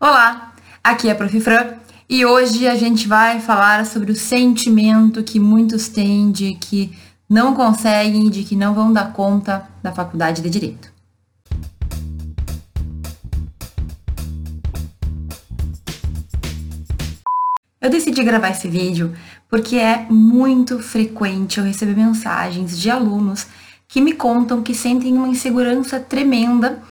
Olá, 0.00 0.52
aqui 0.84 1.08
é 1.08 1.10
a 1.10 1.14
Prof. 1.16 1.40
Fran 1.40 1.74
e 2.08 2.24
hoje 2.24 2.68
a 2.68 2.76
gente 2.76 3.08
vai 3.08 3.40
falar 3.40 3.84
sobre 3.84 4.12
o 4.12 4.14
sentimento 4.14 5.24
que 5.24 5.40
muitos 5.40 5.88
têm 5.88 6.30
de 6.30 6.54
que 6.54 6.96
não 7.28 7.52
conseguem, 7.52 8.30
de 8.30 8.44
que 8.44 8.54
não 8.54 8.72
vão 8.72 8.92
dar 8.92 9.12
conta 9.12 9.68
da 9.82 9.90
faculdade 9.90 10.40
de 10.40 10.48
Direito. 10.48 10.92
Eu 17.80 17.90
decidi 17.90 18.22
gravar 18.22 18.50
esse 18.50 18.68
vídeo 18.68 19.12
porque 19.50 19.74
é 19.78 20.06
muito 20.08 20.78
frequente 20.78 21.58
eu 21.58 21.64
receber 21.64 21.96
mensagens 21.96 22.78
de 22.78 22.88
alunos 22.88 23.48
que 23.88 24.00
me 24.00 24.12
contam 24.12 24.62
que 24.62 24.76
sentem 24.76 25.14
uma 25.14 25.26
insegurança 25.26 25.98
tremenda 25.98 26.84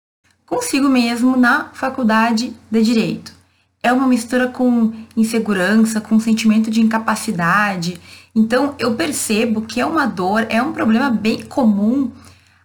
consigo 0.46 0.88
mesmo 0.88 1.36
na 1.36 1.70
faculdade 1.74 2.56
de 2.70 2.84
direito. 2.84 3.34
É 3.82 3.94
uma 3.94 4.08
mistura 4.08 4.48
com 4.48 4.94
insegurança, 5.16 6.02
com 6.02 6.20
sentimento 6.20 6.72
de 6.72 6.82
incapacidade. 6.82 8.00
Então 8.34 8.76
eu 8.80 8.96
percebo 8.96 9.62
que 9.62 9.80
é 9.80 9.86
uma 9.86 10.06
dor, 10.06 10.46
é 10.50 10.62
um 10.62 10.74
problema 10.74 11.10
bem 11.10 11.44
comum 11.44 12.12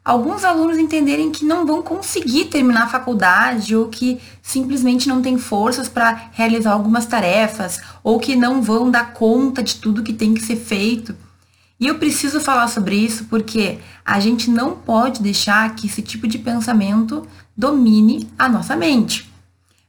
alguns 0.05 0.45
alunos 0.45 0.79
entenderem 0.79 1.31
que 1.31 1.45
não 1.45 1.67
vão 1.67 1.83
conseguir 1.83 2.47
terminar 2.47 2.85
a 2.85 2.89
faculdade 2.89 3.77
ou 3.77 3.89
que 3.89 4.19
simplesmente 4.43 5.09
não 5.09 5.23
têm 5.23 5.39
forças 5.39 5.89
para 5.89 6.31
realizar 6.33 6.73
algumas 6.73 7.07
tarefas 7.07 7.81
ou 8.03 8.19
que 8.19 8.35
não 8.35 8.63
vão 8.63 8.91
dar 8.91 9.13
conta 9.13 9.63
de 9.63 9.77
tudo 9.77 10.03
que 10.03 10.13
tem 10.13 10.35
que 10.35 10.43
ser 10.43 10.57
feito. 10.57 11.15
E 11.79 11.87
eu 11.87 11.99
preciso 11.99 12.41
falar 12.41 12.69
sobre 12.69 12.97
isso 12.97 13.25
porque 13.27 13.79
a 14.05 14.21
gente 14.21 14.51
não 14.51 14.73
pode 14.73 15.23
deixar 15.23 15.75
que 15.75 15.87
esse 15.87 16.03
tipo 16.03 16.27
de 16.27 16.39
pensamento 16.39 17.27
domine 17.57 18.29
a 18.39 18.49
nossa 18.49 18.77
mente. 18.77 19.31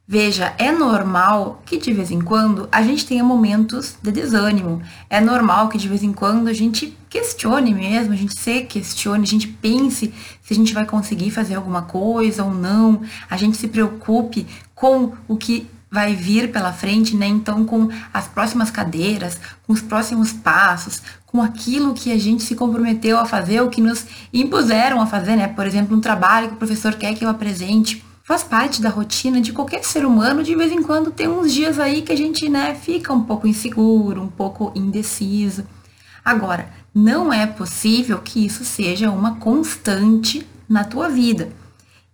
Veja, 0.08 0.54
é 0.58 0.74
normal 0.74 1.62
que 1.66 1.78
de 1.78 1.94
vez 1.94 2.12
em 2.12 2.20
quando 2.20 2.68
a 2.70 2.82
gente 2.82 3.06
tenha 3.06 3.24
momentos 3.24 3.96
de 4.04 4.12
desânimo. 4.12 4.82
É 5.10 5.22
normal 5.22 5.70
que 5.70 5.78
de 5.78 5.88
vez 5.88 6.04
em 6.04 6.12
quando 6.12 6.50
a 6.50 6.54
gente 6.54 6.98
questione 7.10 7.74
mesmo, 7.74 8.12
a 8.12 8.18
gente 8.18 8.36
se 8.36 8.62
questione, 8.64 9.24
a 9.24 9.28
gente 9.28 9.48
pense 9.48 10.14
se 10.42 10.54
a 10.54 10.56
gente 10.56 10.74
vai 10.74 10.86
conseguir 10.86 11.32
fazer 11.32 11.56
alguma 11.56 11.84
coisa 11.84 12.44
ou 12.44 12.54
não, 12.54 13.02
a 13.30 13.38
gente 13.38 13.56
se 13.56 13.70
preocupe 13.70 14.46
com 14.76 15.14
o 15.30 15.38
que 15.38 15.70
vai 15.92 16.16
vir 16.16 16.52
pela 16.54 16.72
frente, 16.72 17.18
né? 17.18 17.28
Então, 17.28 17.66
com 17.66 17.90
as 18.14 18.26
próximas 18.26 18.72
cadeiras, 18.72 19.38
com 19.68 19.74
os 19.74 19.82
próximos 19.82 20.32
passos, 20.32 21.02
com 21.26 21.42
aquilo 21.42 21.94
que 21.94 22.14
a 22.14 22.18
gente 22.18 22.44
se 22.44 22.56
comprometeu 22.56 23.20
a 23.20 23.26
fazer, 23.26 23.60
ou 23.60 23.70
que 23.70 23.82
nos 23.82 24.06
impuseram 24.34 25.02
a 25.02 25.06
fazer, 25.06 25.36
né? 25.36 25.50
Por 25.50 25.68
exemplo, 25.68 25.98
um 25.98 26.00
trabalho 26.00 26.48
que 26.48 26.54
o 26.54 26.58
professor 26.58 26.94
quer 26.96 27.14
que 27.14 27.26
eu 27.26 27.30
apresente. 27.30 28.02
Faz 28.24 28.42
parte 28.42 28.82
da 28.82 28.88
rotina 28.90 29.42
de 29.42 29.52
qualquer 29.52 29.84
ser 29.84 30.06
humano, 30.06 30.44
de 30.44 30.56
vez 30.56 30.72
em 30.72 30.82
quando 30.82 31.12
tem 31.12 31.28
uns 31.28 31.52
dias 31.54 31.78
aí 31.78 32.02
que 32.02 32.14
a 32.14 32.16
gente, 32.16 32.48
né, 32.48 32.74
fica 32.76 33.12
um 33.12 33.24
pouco 33.24 33.46
inseguro, 33.46 34.22
um 34.22 34.30
pouco 34.30 34.72
indeciso. 34.74 35.66
Agora, 36.24 36.70
não 36.96 37.34
é 37.34 37.46
possível 37.46 38.20
que 38.20 38.46
isso 38.46 38.64
seja 38.64 39.12
uma 39.12 39.36
constante 39.36 40.48
na 40.70 40.86
tua 40.86 41.10
vida 41.10 41.52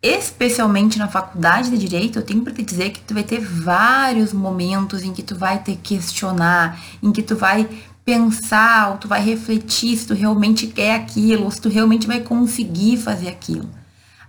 especialmente 0.01 0.99
na 0.99 1.07
faculdade 1.07 1.69
de 1.69 1.77
direito, 1.77 2.19
eu 2.19 2.23
tenho 2.23 2.41
para 2.41 2.53
te 2.53 2.63
dizer 2.63 2.91
que 2.91 3.01
tu 3.01 3.13
vai 3.13 3.23
ter 3.23 3.39
vários 3.39 4.31
momentos 4.31 5.03
em 5.03 5.13
que 5.13 5.23
tu 5.23 5.35
vai 5.35 5.61
que 5.61 5.75
questionar, 5.75 6.79
em 7.01 7.11
que 7.11 7.23
tu 7.23 7.35
vai 7.35 7.67
pensar, 8.05 8.91
ou 8.91 8.97
tu 8.97 9.07
vai 9.07 9.21
refletir 9.21 9.97
se 9.97 10.07
tu 10.07 10.13
realmente 10.13 10.67
quer 10.67 10.95
aquilo, 10.95 11.45
ou 11.45 11.51
se 11.51 11.59
tu 11.59 11.67
realmente 11.67 12.07
vai 12.07 12.21
conseguir 12.21 12.97
fazer 12.97 13.27
aquilo. 13.27 13.69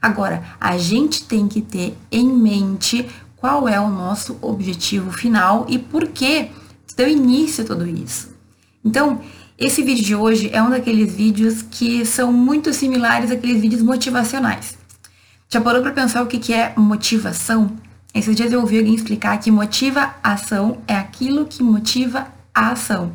Agora, 0.00 0.42
a 0.60 0.78
gente 0.78 1.25
tem 1.25 1.47
que 1.47 1.60
ter 1.60 1.97
em 2.10 2.27
mente 2.27 3.08
qual 3.36 3.69
é 3.69 3.78
o 3.78 3.88
nosso 3.88 4.36
objetivo 4.41 5.12
final 5.12 5.66
e 5.69 5.78
por 5.78 6.08
que 6.08 6.50
deu 6.97 7.08
início 7.08 7.62
a 7.62 7.66
tudo 7.66 7.86
isso. 7.86 8.30
Então, 8.84 9.20
esse 9.56 9.82
vídeo 9.82 10.05
de 10.05 10.14
hoje 10.14 10.50
é 10.53 10.62
um 10.62 10.70
daqueles 10.70 11.14
vídeos 11.14 11.62
que 11.62 12.04
são 12.04 12.32
muito 12.32 12.72
similares 12.72 13.31
àqueles 13.31 13.60
vídeos 13.60 13.82
motivacionais. 13.82 14.78
Já 15.50 15.62
parou 15.62 15.81
para 15.81 15.92
pensar 15.92 16.22
o 16.22 16.26
que, 16.26 16.38
que 16.38 16.53
é 16.53 16.75
motivação? 16.76 17.75
Esses 18.14 18.36
dias 18.36 18.53
eu 18.53 18.60
ouvi 18.60 18.76
alguém 18.76 18.94
explicar 18.94 19.38
que 19.38 19.50
motiva 19.50 20.14
ação 20.22 20.82
é 20.86 20.94
aquilo 20.94 21.47
que 21.47 21.62
motiva 21.62 22.26
a 22.54 22.72
ação. 22.72 23.12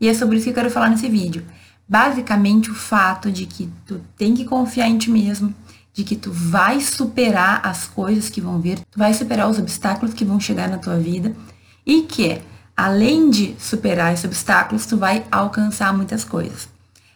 E 0.00 0.06
é 0.06 0.14
sobre 0.14 0.36
isso 0.36 0.44
que 0.44 0.50
eu 0.50 0.54
quero 0.54 0.70
falar 0.70 0.88
nesse 0.88 1.08
vídeo. 1.08 1.44
Basicamente, 1.88 2.70
o 2.70 2.74
fato 2.74 3.32
de 3.32 3.46
que 3.46 3.68
tu 3.84 4.00
tem 4.16 4.32
que 4.32 4.44
confiar 4.44 4.88
em 4.88 4.96
ti 4.96 5.10
mesmo, 5.10 5.52
de 5.92 6.04
que 6.04 6.14
tu 6.14 6.30
vai 6.30 6.80
superar 6.80 7.66
as 7.66 7.88
coisas 7.88 8.30
que 8.30 8.40
vão 8.40 8.60
vir, 8.60 8.78
tu 8.88 8.96
vai 8.96 9.12
superar 9.12 9.50
os 9.50 9.58
obstáculos 9.58 10.14
que 10.14 10.24
vão 10.24 10.38
chegar 10.38 10.68
na 10.68 10.78
tua 10.78 10.98
vida 10.98 11.34
e 11.84 12.02
que, 12.02 12.40
além 12.76 13.28
de 13.28 13.56
superar 13.58 14.12
esses 14.12 14.24
obstáculos, 14.24 14.86
tu 14.86 14.96
vai 14.96 15.24
alcançar 15.32 15.92
muitas 15.92 16.22
coisas. 16.22 16.71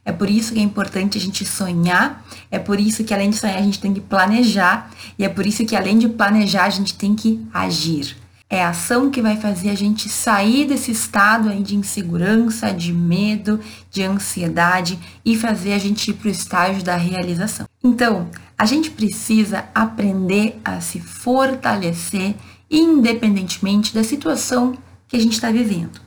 É 0.06 0.12
por 0.12 0.30
isso 0.30 0.54
que 0.54 0.60
é 0.60 0.62
importante 0.62 1.18
a 1.18 1.20
gente 1.20 1.44
sonhar, 1.44 2.24
é 2.48 2.60
por 2.60 2.78
isso 2.78 3.02
que 3.02 3.12
além 3.12 3.30
de 3.30 3.36
sonhar 3.36 3.58
a 3.58 3.62
gente 3.62 3.80
tem 3.80 3.92
que 3.92 4.00
planejar, 4.00 4.88
e 5.18 5.24
é 5.24 5.28
por 5.28 5.44
isso 5.44 5.66
que 5.66 5.74
além 5.74 5.98
de 5.98 6.08
planejar 6.08 6.66
a 6.66 6.70
gente 6.70 6.94
tem 6.94 7.16
que 7.16 7.44
agir. 7.52 8.16
É 8.48 8.62
a 8.62 8.68
ação 8.68 9.10
que 9.10 9.20
vai 9.20 9.36
fazer 9.36 9.68
a 9.70 9.74
gente 9.74 10.08
sair 10.08 10.64
desse 10.64 10.92
estado 10.92 11.48
aí 11.48 11.60
de 11.60 11.74
insegurança, 11.74 12.72
de 12.72 12.92
medo, 12.92 13.58
de 13.90 14.04
ansiedade 14.04 14.96
e 15.24 15.36
fazer 15.36 15.72
a 15.72 15.78
gente 15.78 16.12
ir 16.12 16.14
para 16.14 16.28
o 16.28 16.30
estágio 16.30 16.84
da 16.84 16.96
realização. 16.96 17.66
Então, 17.82 18.30
a 18.56 18.64
gente 18.64 18.92
precisa 18.92 19.64
aprender 19.74 20.60
a 20.64 20.80
se 20.80 21.00
fortalecer 21.00 22.36
independentemente 22.70 23.92
da 23.92 24.04
situação 24.04 24.78
que 25.08 25.16
a 25.16 25.20
gente 25.20 25.32
está 25.32 25.50
vivendo. 25.50 26.05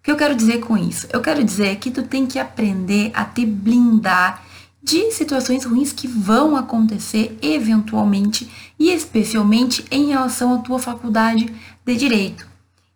O 0.00 0.02
que 0.02 0.10
eu 0.10 0.16
quero 0.16 0.34
dizer 0.34 0.60
com 0.60 0.78
isso? 0.78 1.06
Eu 1.12 1.20
quero 1.20 1.44
dizer 1.44 1.76
que 1.76 1.90
tu 1.90 2.02
tem 2.02 2.26
que 2.26 2.38
aprender 2.38 3.10
a 3.12 3.22
te 3.22 3.44
blindar 3.44 4.42
de 4.82 5.12
situações 5.12 5.64
ruins 5.64 5.92
que 5.92 6.08
vão 6.08 6.56
acontecer 6.56 7.38
eventualmente 7.42 8.50
e 8.78 8.90
especialmente 8.90 9.84
em 9.90 10.06
relação 10.06 10.54
à 10.54 10.58
tua 10.58 10.78
faculdade 10.78 11.54
de 11.84 11.96
direito. 11.96 12.48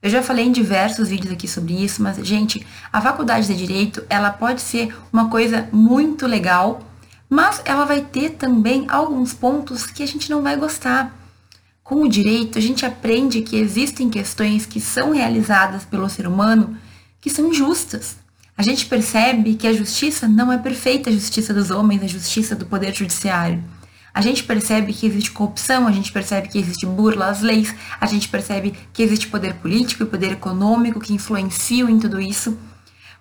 Eu 0.02 0.08
já 0.08 0.22
falei 0.22 0.46
em 0.46 0.52
diversos 0.52 1.10
vídeos 1.10 1.30
aqui 1.30 1.46
sobre 1.46 1.74
isso, 1.74 2.02
mas 2.02 2.16
gente, 2.26 2.66
a 2.90 3.02
faculdade 3.02 3.48
de 3.48 3.54
direito, 3.54 4.02
ela 4.08 4.30
pode 4.30 4.62
ser 4.62 4.96
uma 5.12 5.28
coisa 5.28 5.68
muito 5.70 6.26
legal, 6.26 6.80
mas 7.28 7.60
ela 7.66 7.84
vai 7.84 8.00
ter 8.00 8.30
também 8.30 8.86
alguns 8.88 9.34
pontos 9.34 9.84
que 9.84 10.02
a 10.02 10.06
gente 10.06 10.30
não 10.30 10.40
vai 10.40 10.56
gostar. 10.56 11.14
Com 11.82 11.96
o 11.96 12.08
direito, 12.08 12.58
a 12.58 12.62
gente 12.62 12.86
aprende 12.86 13.42
que 13.42 13.56
existem 13.56 14.08
questões 14.08 14.64
que 14.64 14.80
são 14.80 15.12
realizadas 15.12 15.84
pelo 15.84 16.08
ser 16.08 16.26
humano 16.26 16.78
que 17.24 17.30
são 17.30 17.48
injustas. 17.48 18.18
A 18.54 18.62
gente 18.62 18.84
percebe 18.84 19.54
que 19.54 19.66
a 19.66 19.72
justiça 19.72 20.28
não 20.28 20.52
é 20.52 20.58
perfeita, 20.58 21.08
a 21.08 21.12
justiça 21.12 21.54
dos 21.54 21.70
homens, 21.70 22.02
a 22.02 22.06
justiça 22.06 22.54
do 22.54 22.66
poder 22.66 22.94
judiciário. 22.94 23.64
A 24.12 24.20
gente 24.20 24.44
percebe 24.44 24.92
que 24.92 25.06
existe 25.06 25.30
corrupção, 25.30 25.88
a 25.88 25.90
gente 25.90 26.12
percebe 26.12 26.48
que 26.48 26.58
existe 26.58 26.84
burla 26.84 27.28
às 27.28 27.40
leis, 27.40 27.74
a 27.98 28.04
gente 28.04 28.28
percebe 28.28 28.74
que 28.92 29.02
existe 29.02 29.26
poder 29.28 29.54
político 29.54 30.02
e 30.02 30.06
poder 30.06 30.32
econômico 30.32 31.00
que 31.00 31.14
influenciam 31.14 31.88
em 31.88 31.98
tudo 31.98 32.20
isso. 32.20 32.58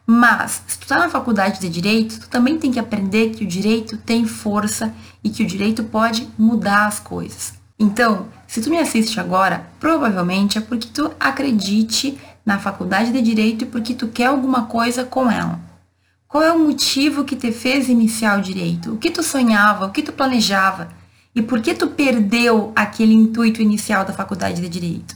Mas, 0.06 0.62
se 0.68 0.78
tu 0.78 0.86
tá 0.86 1.00
na 1.00 1.08
faculdade 1.08 1.62
de 1.62 1.70
direito, 1.70 2.20
tu 2.20 2.28
também 2.28 2.58
tem 2.58 2.74
que 2.74 2.80
aprender 2.80 3.30
que 3.30 3.46
o 3.46 3.48
direito 3.48 3.96
tem 3.96 4.26
força 4.26 4.94
e 5.24 5.30
que 5.30 5.44
o 5.44 5.48
direito 5.48 5.82
pode 5.82 6.28
mudar 6.38 6.88
as 6.88 7.00
coisas. 7.00 7.54
Então, 7.80 8.28
se 8.46 8.62
tu 8.62 8.70
me 8.70 8.78
assiste 8.78 9.18
agora, 9.20 9.66
provavelmente 9.80 10.58
é 10.58 10.62
porque 10.62 10.90
tu 10.94 11.10
acredite 11.18 12.20
na 12.46 12.60
faculdade 12.60 13.12
de 13.12 13.22
direito 13.22 13.66
porque 13.68 13.94
tu 13.94 14.08
quer 14.08 14.26
alguma 14.26 14.66
coisa 14.66 15.04
com 15.04 15.30
ela. 15.30 15.60
Qual 16.28 16.44
é 16.44 16.52
o 16.52 16.60
motivo 16.60 17.24
que 17.24 17.36
te 17.36 17.52
fez 17.52 17.88
iniciar 17.90 18.40
o 18.40 18.42
direito? 18.42 18.94
O 18.94 18.98
que 18.98 19.12
tu 19.12 19.22
sonhava? 19.22 19.86
O 19.86 19.92
que 19.92 20.02
tu 20.02 20.12
planejava? 20.12 20.90
E 21.36 21.42
por 21.42 21.62
que 21.62 21.74
tu 21.74 21.88
perdeu 21.88 22.72
aquele 22.76 23.14
intuito 23.14 23.62
inicial 23.62 24.04
da 24.04 24.14
faculdade 24.14 24.62
de 24.62 24.70
direito? 24.70 25.16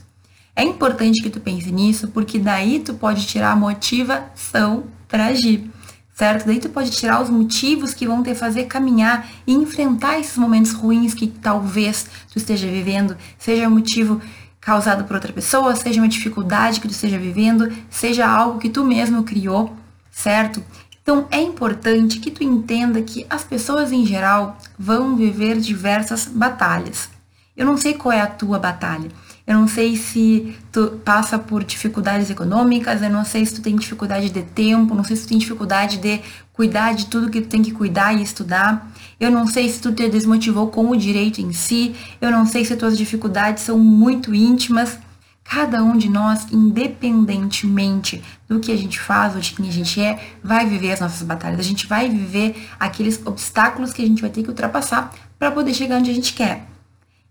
É 0.55 0.63
importante 0.63 1.21
que 1.21 1.29
tu 1.29 1.39
pense 1.39 1.71
nisso, 1.71 2.07
porque 2.07 2.39
daí 2.39 2.79
tu 2.79 2.95
pode 2.95 3.25
tirar 3.27 3.51
a 3.51 3.55
motivação 3.55 4.85
para 5.07 5.27
agir, 5.27 5.69
certo? 6.15 6.47
Daí 6.47 6.59
tu 6.59 6.69
pode 6.69 6.89
tirar 6.89 7.21
os 7.21 7.29
motivos 7.29 7.93
que 7.93 8.07
vão 8.07 8.23
te 8.23 8.33
fazer 8.33 8.63
caminhar 8.63 9.27
e 9.45 9.53
enfrentar 9.53 10.19
esses 10.19 10.35
momentos 10.35 10.71
ruins 10.71 11.13
que 11.13 11.27
talvez 11.27 12.07
tu 12.31 12.39
esteja 12.39 12.67
vivendo, 12.67 13.15
seja 13.37 13.69
motivo 13.69 14.19
causado 14.67 15.05
por 15.05 15.15
outra 15.15 15.31
pessoa, 15.31 15.77
seja 15.77 16.01
uma 16.01 16.09
dificuldade 16.09 16.81
que 16.81 16.89
tu 16.89 16.91
esteja 16.91 17.17
vivendo, 17.17 17.71
seja 17.89 18.27
algo 18.27 18.59
que 18.59 18.67
tu 18.67 18.83
mesmo 18.83 19.23
criou, 19.23 19.73
certo? 20.11 20.61
Então 21.01 21.25
é 21.31 21.41
importante 21.41 22.19
que 22.19 22.29
tu 22.29 22.43
entenda 22.43 23.01
que 23.01 23.25
as 23.29 23.45
pessoas 23.45 23.93
em 23.93 24.05
geral 24.05 24.57
vão 24.77 25.15
viver 25.15 25.55
diversas 25.61 26.25
batalhas. 26.25 27.09
Eu 27.55 27.65
não 27.65 27.77
sei 27.77 27.93
qual 27.93 28.11
é 28.11 28.19
a 28.19 28.27
tua 28.27 28.59
batalha. 28.59 29.09
Eu 29.47 29.57
não 29.57 29.69
sei 29.69 29.95
se 29.95 30.53
tu 30.69 30.99
passa 31.05 31.39
por 31.39 31.63
dificuldades 31.63 32.29
econômicas, 32.29 33.01
eu 33.01 33.09
não 33.09 33.23
sei 33.23 33.45
se 33.45 33.53
tu 33.53 33.61
tem 33.61 33.73
dificuldade 33.73 34.29
de 34.29 34.43
tempo, 34.43 34.93
não 34.93 35.05
sei 35.05 35.15
se 35.15 35.23
tu 35.23 35.29
tem 35.29 35.37
dificuldade 35.37 35.95
de 35.97 36.19
cuidar 36.57 36.93
de 36.95 37.05
tudo 37.05 37.29
que 37.29 37.39
tu 37.39 37.47
tem 37.47 37.61
que 37.61 37.71
cuidar 37.71 38.13
e 38.13 38.23
estudar. 38.23 38.91
Eu 39.19 39.29
não 39.29 39.45
sei 39.45 39.69
se 39.69 39.79
tu 39.79 39.91
te 39.91 40.09
desmotivou 40.09 40.67
com 40.67 40.89
o 40.89 40.97
direito 40.97 41.39
em 41.39 41.53
si, 41.53 41.95
eu 42.19 42.31
não 42.31 42.45
sei 42.45 42.65
se 42.65 42.75
tuas 42.75 42.97
dificuldades 42.97 43.63
são 43.63 43.77
muito 43.77 44.33
íntimas. 44.33 44.97
Cada 45.43 45.81
um 45.81 45.95
de 45.95 46.09
nós, 46.09 46.47
independentemente 46.51 48.21
do 48.49 48.59
que 48.59 48.71
a 48.71 48.75
gente 48.75 48.99
faz 48.99 49.33
ou 49.33 49.39
de 49.39 49.53
quem 49.53 49.69
a 49.69 49.71
gente 49.71 50.01
é, 50.01 50.19
vai 50.43 50.65
viver 50.65 50.91
as 50.91 50.99
nossas 50.99 51.21
batalhas. 51.21 51.59
A 51.59 51.63
gente 51.63 51.87
vai 51.87 52.09
viver 52.09 52.67
aqueles 52.77 53.21
obstáculos 53.25 53.93
que 53.93 54.01
a 54.01 54.05
gente 54.05 54.21
vai 54.21 54.29
ter 54.29 54.43
que 54.43 54.49
ultrapassar 54.49 55.13
para 55.39 55.51
poder 55.51 55.73
chegar 55.73 55.99
onde 55.99 56.11
a 56.11 56.13
gente 56.13 56.33
quer. 56.33 56.67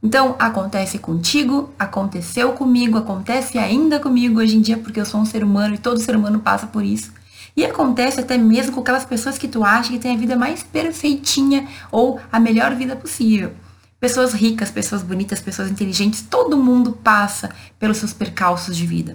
Então, 0.02 0.36
acontece 0.38 0.98
contigo, 0.98 1.74
aconteceu 1.78 2.52
comigo, 2.52 2.96
acontece 2.96 3.58
ainda 3.58 3.98
comigo 3.98 4.40
hoje 4.40 4.56
em 4.56 4.60
dia, 4.60 4.78
porque 4.78 5.00
eu 5.00 5.04
sou 5.04 5.20
um 5.20 5.26
ser 5.26 5.42
humano 5.42 5.74
e 5.74 5.78
todo 5.78 6.00
ser 6.00 6.16
humano 6.16 6.38
passa 6.38 6.66
por 6.66 6.84
isso. 6.84 7.12
E 7.56 7.64
acontece 7.64 8.20
até 8.20 8.36
mesmo 8.36 8.72
com 8.72 8.80
aquelas 8.80 9.06
pessoas 9.06 9.38
que 9.38 9.48
tu 9.48 9.64
acha 9.64 9.90
que 9.90 9.98
tem 9.98 10.14
a 10.14 10.18
vida 10.18 10.36
mais 10.36 10.62
perfeitinha 10.62 11.66
ou 11.90 12.20
a 12.30 12.38
melhor 12.38 12.74
vida 12.74 12.94
possível. 12.94 13.54
Pessoas 13.98 14.34
ricas, 14.34 14.70
pessoas 14.70 15.02
bonitas, 15.02 15.40
pessoas 15.40 15.70
inteligentes, 15.70 16.20
todo 16.20 16.58
mundo 16.58 16.92
passa 16.92 17.50
pelos 17.78 17.96
seus 17.96 18.12
percalços 18.12 18.76
de 18.76 18.86
vida. 18.86 19.14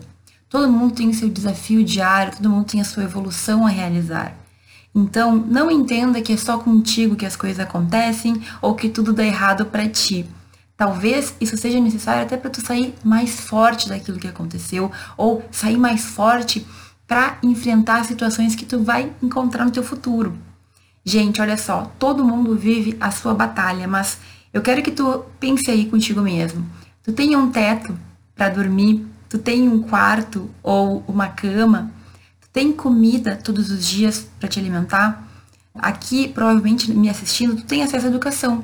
Todo 0.49 0.71
mundo 0.71 0.95
tem 0.95 1.09
o 1.09 1.13
seu 1.13 1.29
desafio 1.29 1.83
diário, 1.83 2.35
todo 2.35 2.49
mundo 2.49 2.65
tem 2.65 2.81
a 2.81 2.83
sua 2.83 3.03
evolução 3.03 3.65
a 3.65 3.69
realizar. 3.69 4.35
Então, 4.93 5.35
não 5.35 5.69
entenda 5.69 6.21
que 6.21 6.33
é 6.33 6.37
só 6.37 6.57
contigo 6.57 7.15
que 7.15 7.25
as 7.25 7.35
coisas 7.35 7.59
acontecem 7.59 8.41
ou 8.61 8.75
que 8.75 8.89
tudo 8.89 9.13
dá 9.13 9.23
errado 9.23 9.65
para 9.67 9.87
ti. 9.87 10.25
Talvez 10.75 11.35
isso 11.39 11.55
seja 11.55 11.79
necessário 11.79 12.23
até 12.23 12.35
para 12.35 12.49
tu 12.49 12.59
sair 12.59 12.95
mais 13.03 13.39
forte 13.39 13.87
daquilo 13.87 14.17
que 14.17 14.27
aconteceu 14.27 14.91
ou 15.15 15.45
sair 15.51 15.77
mais 15.77 16.03
forte 16.03 16.65
para 17.11 17.37
enfrentar 17.43 18.05
situações 18.05 18.55
que 18.55 18.63
tu 18.63 18.81
vai 18.81 19.11
encontrar 19.21 19.65
no 19.65 19.71
teu 19.71 19.83
futuro. 19.83 20.33
Gente, 21.03 21.41
olha 21.41 21.57
só, 21.57 21.91
todo 21.99 22.23
mundo 22.23 22.55
vive 22.55 22.95
a 23.01 23.11
sua 23.11 23.33
batalha, 23.33 23.85
mas 23.85 24.17
eu 24.53 24.61
quero 24.61 24.81
que 24.81 24.91
tu 24.91 25.25
pense 25.37 25.69
aí 25.69 25.87
contigo 25.87 26.21
mesmo. 26.21 26.65
Tu 27.03 27.11
tem 27.11 27.35
um 27.35 27.51
teto 27.51 27.99
para 28.33 28.47
dormir, 28.47 29.05
tu 29.27 29.37
tem 29.37 29.67
um 29.67 29.81
quarto 29.81 30.49
ou 30.63 31.03
uma 31.05 31.27
cama, 31.27 31.91
tu 32.39 32.47
tem 32.53 32.71
comida 32.71 33.35
todos 33.35 33.69
os 33.69 33.85
dias 33.85 34.25
para 34.39 34.47
te 34.47 34.57
alimentar. 34.57 35.27
Aqui, 35.75 36.29
provavelmente 36.29 36.93
me 36.93 37.09
assistindo, 37.09 37.57
tu 37.57 37.65
tem 37.65 37.83
acesso 37.83 38.05
à 38.05 38.09
educação. 38.09 38.63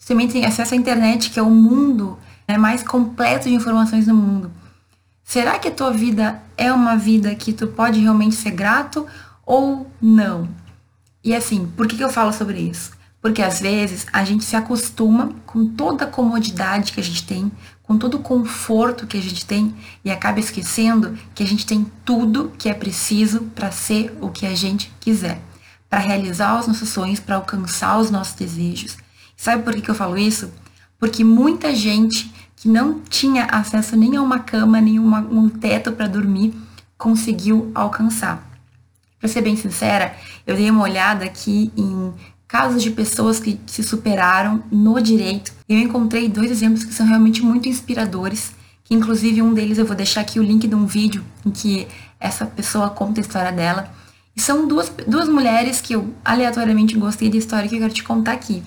Tu 0.00 0.06
também 0.08 0.26
tem 0.26 0.44
acesso 0.44 0.74
à 0.74 0.76
internet, 0.76 1.30
que 1.30 1.38
é 1.38 1.42
o 1.44 1.48
mundo 1.48 2.18
né, 2.48 2.58
mais 2.58 2.82
completo 2.82 3.48
de 3.48 3.54
informações 3.54 4.08
no 4.08 4.16
mundo. 4.16 4.50
Será 5.24 5.58
que 5.58 5.68
a 5.68 5.70
tua 5.70 5.90
vida 5.90 6.42
é 6.56 6.70
uma 6.70 6.96
vida 6.96 7.34
que 7.34 7.52
tu 7.52 7.66
pode 7.66 7.98
realmente 7.98 8.36
ser 8.36 8.50
grato 8.50 9.06
ou 9.44 9.90
não? 10.00 10.48
E 11.24 11.34
assim, 11.34 11.66
por 11.74 11.88
que, 11.88 12.00
eu 12.00 12.10
falo 12.10 12.32
sobre 12.32 12.60
isso? 12.60 12.92
Porque 13.22 13.40
às 13.40 13.58
vezes 13.58 14.06
a 14.12 14.22
gente 14.22 14.44
se 14.44 14.54
acostuma 14.54 15.32
com 15.46 15.66
toda 15.66 16.04
a 16.04 16.10
comodidade 16.10 16.92
que 16.92 17.00
a 17.00 17.02
gente 17.02 17.26
tem, 17.26 17.50
com 17.82 17.96
todo 17.96 18.18
o 18.18 18.22
conforto 18.22 19.06
que 19.06 19.16
a 19.16 19.22
gente 19.22 19.46
tem 19.46 19.74
e 20.04 20.10
acaba 20.10 20.38
esquecendo 20.38 21.18
que 21.34 21.42
a 21.42 21.46
gente 21.46 21.64
tem 21.64 21.90
tudo 22.04 22.52
que 22.58 22.68
é 22.68 22.74
preciso 22.74 23.40
para 23.54 23.72
ser 23.72 24.14
o 24.20 24.28
que 24.28 24.44
a 24.44 24.54
gente 24.54 24.92
quiser, 25.00 25.40
para 25.88 26.00
realizar 26.00 26.60
os 26.60 26.66
nossos 26.66 26.90
sonhos, 26.90 27.18
para 27.18 27.36
alcançar 27.36 27.98
os 27.98 28.10
nossos 28.10 28.34
desejos. 28.34 28.98
Sabe 29.34 29.62
por 29.62 29.74
que 29.74 29.90
eu 29.90 29.94
falo 29.94 30.18
isso? 30.18 30.52
Porque 30.98 31.24
muita 31.24 31.74
gente 31.74 32.30
que 32.64 32.68
não 32.70 32.98
tinha 32.98 33.44
acesso 33.44 33.94
nem 33.94 34.16
a 34.16 34.22
uma 34.22 34.38
cama, 34.38 34.80
nem 34.80 34.98
um 34.98 35.50
teto 35.50 35.92
para 35.92 36.06
dormir, 36.06 36.54
conseguiu 36.96 37.70
alcançar. 37.74 38.42
Para 39.20 39.28
ser 39.28 39.42
bem 39.42 39.54
sincera, 39.54 40.16
eu 40.46 40.56
dei 40.56 40.70
uma 40.70 40.82
olhada 40.82 41.26
aqui 41.26 41.70
em 41.76 42.14
casos 42.48 42.82
de 42.82 42.90
pessoas 42.90 43.38
que 43.38 43.60
se 43.66 43.82
superaram 43.82 44.64
no 44.72 44.98
direito. 44.98 45.52
Eu 45.68 45.78
encontrei 45.78 46.26
dois 46.26 46.50
exemplos 46.50 46.84
que 46.84 46.94
são 46.94 47.06
realmente 47.06 47.42
muito 47.42 47.68
inspiradores, 47.68 48.52
que 48.82 48.94
inclusive 48.94 49.42
um 49.42 49.52
deles 49.52 49.76
eu 49.76 49.84
vou 49.84 49.94
deixar 49.94 50.22
aqui 50.22 50.40
o 50.40 50.42
link 50.42 50.66
de 50.66 50.74
um 50.74 50.86
vídeo 50.86 51.22
em 51.44 51.50
que 51.50 51.86
essa 52.18 52.46
pessoa 52.46 52.88
conta 52.88 53.20
a 53.20 53.24
história 53.24 53.52
dela. 53.52 53.92
E 54.34 54.40
são 54.40 54.66
duas, 54.66 54.90
duas 55.06 55.28
mulheres 55.28 55.82
que 55.82 55.94
eu 55.94 56.14
aleatoriamente 56.24 56.96
gostei 56.96 57.28
da 57.28 57.36
história 57.36 57.68
que 57.68 57.74
eu 57.74 57.80
quero 57.80 57.92
te 57.92 58.02
contar 58.02 58.32
aqui. 58.32 58.62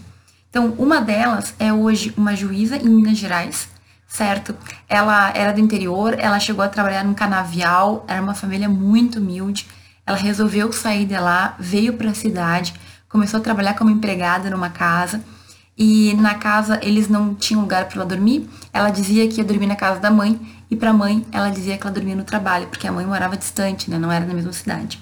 Então, 0.51 0.75
uma 0.77 1.01
delas 1.01 1.55
é 1.57 1.73
hoje 1.73 2.13
uma 2.15 2.35
juíza 2.35 2.77
em 2.77 2.89
Minas 2.89 3.17
Gerais, 3.17 3.75
certo? 4.07 4.55
Ela 4.87 5.31
era 5.35 5.51
do 5.51 5.59
interior, 5.59 6.15
ela 6.17 6.39
chegou 6.39 6.63
a 6.63 6.69
trabalhar 6.69 7.03
num 7.03 7.13
canavial, 7.13 8.05
era 8.07 8.21
uma 8.21 8.33
família 8.33 8.69
muito 8.69 9.19
humilde. 9.19 9.67
Ela 10.05 10.17
resolveu 10.17 10.71
sair 10.71 11.05
de 11.05 11.17
lá, 11.17 11.55
veio 11.59 11.93
para 11.93 12.11
a 12.11 12.13
cidade, 12.13 12.73
começou 13.09 13.39
a 13.39 13.43
trabalhar 13.43 13.73
como 13.73 13.89
empregada 13.89 14.49
numa 14.49 14.69
casa 14.69 15.21
e 15.77 16.15
na 16.15 16.33
casa 16.33 16.79
eles 16.81 17.07
não 17.07 17.35
tinham 17.35 17.61
lugar 17.61 17.85
para 17.85 17.97
ela 17.97 18.05
dormir. 18.05 18.49
Ela 18.73 18.89
dizia 18.89 19.27
que 19.27 19.37
ia 19.39 19.43
dormir 19.43 19.67
na 19.67 19.75
casa 19.75 19.99
da 19.99 20.09
mãe 20.09 20.39
e 20.71 20.75
para 20.75 20.89
a 20.89 20.93
mãe 20.93 21.25
ela 21.31 21.49
dizia 21.49 21.77
que 21.77 21.83
ela 21.83 21.93
dormia 21.93 22.15
no 22.15 22.23
trabalho, 22.23 22.67
porque 22.67 22.87
a 22.87 22.91
mãe 22.91 23.05
morava 23.05 23.37
distante, 23.37 23.89
né? 23.89 23.99
Não 23.99 24.11
era 24.11 24.25
na 24.25 24.33
mesma 24.33 24.53
cidade. 24.53 24.99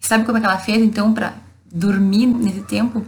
E 0.00 0.06
sabe 0.06 0.24
como 0.24 0.38
é 0.38 0.40
que 0.40 0.46
ela 0.46 0.58
fez 0.58 0.82
então 0.82 1.12
para 1.12 1.34
dormir 1.70 2.26
nesse 2.26 2.62
tempo? 2.62 3.04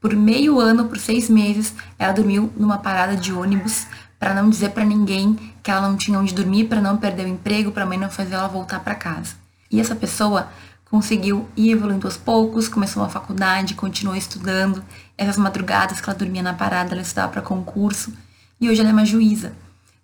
Por 0.00 0.14
meio 0.14 0.58
ano, 0.58 0.86
por 0.86 0.98
seis 0.98 1.28
meses, 1.28 1.74
ela 1.98 2.12
dormiu 2.12 2.52
numa 2.56 2.78
parada 2.78 3.16
de 3.16 3.32
ônibus 3.32 3.86
para 4.18 4.34
não 4.34 4.50
dizer 4.50 4.70
para 4.70 4.84
ninguém 4.84 5.38
que 5.62 5.70
ela 5.70 5.88
não 5.88 5.96
tinha 5.96 6.18
onde 6.18 6.34
dormir, 6.34 6.64
para 6.64 6.80
não 6.80 6.96
perder 6.96 7.26
o 7.26 7.28
emprego, 7.28 7.70
para 7.70 7.84
a 7.84 7.86
mãe 7.86 7.96
não 7.96 8.10
fazer 8.10 8.34
ela 8.34 8.48
voltar 8.48 8.80
para 8.80 8.94
casa. 8.94 9.34
E 9.70 9.80
essa 9.80 9.94
pessoa 9.94 10.48
conseguiu 10.90 11.48
ir 11.56 11.70
evoluindo 11.70 12.06
aos 12.06 12.16
poucos, 12.16 12.68
começou 12.68 13.02
uma 13.02 13.08
faculdade, 13.08 13.74
continuou 13.74 14.16
estudando. 14.16 14.82
Essas 15.16 15.36
madrugadas 15.36 16.00
que 16.00 16.08
ela 16.08 16.18
dormia 16.18 16.42
na 16.42 16.54
parada, 16.54 16.92
ela 16.92 17.02
estudava 17.02 17.32
para 17.32 17.42
concurso. 17.42 18.12
E 18.60 18.68
hoje 18.68 18.80
ela 18.80 18.90
é 18.90 18.92
uma 18.92 19.04
juíza, 19.04 19.52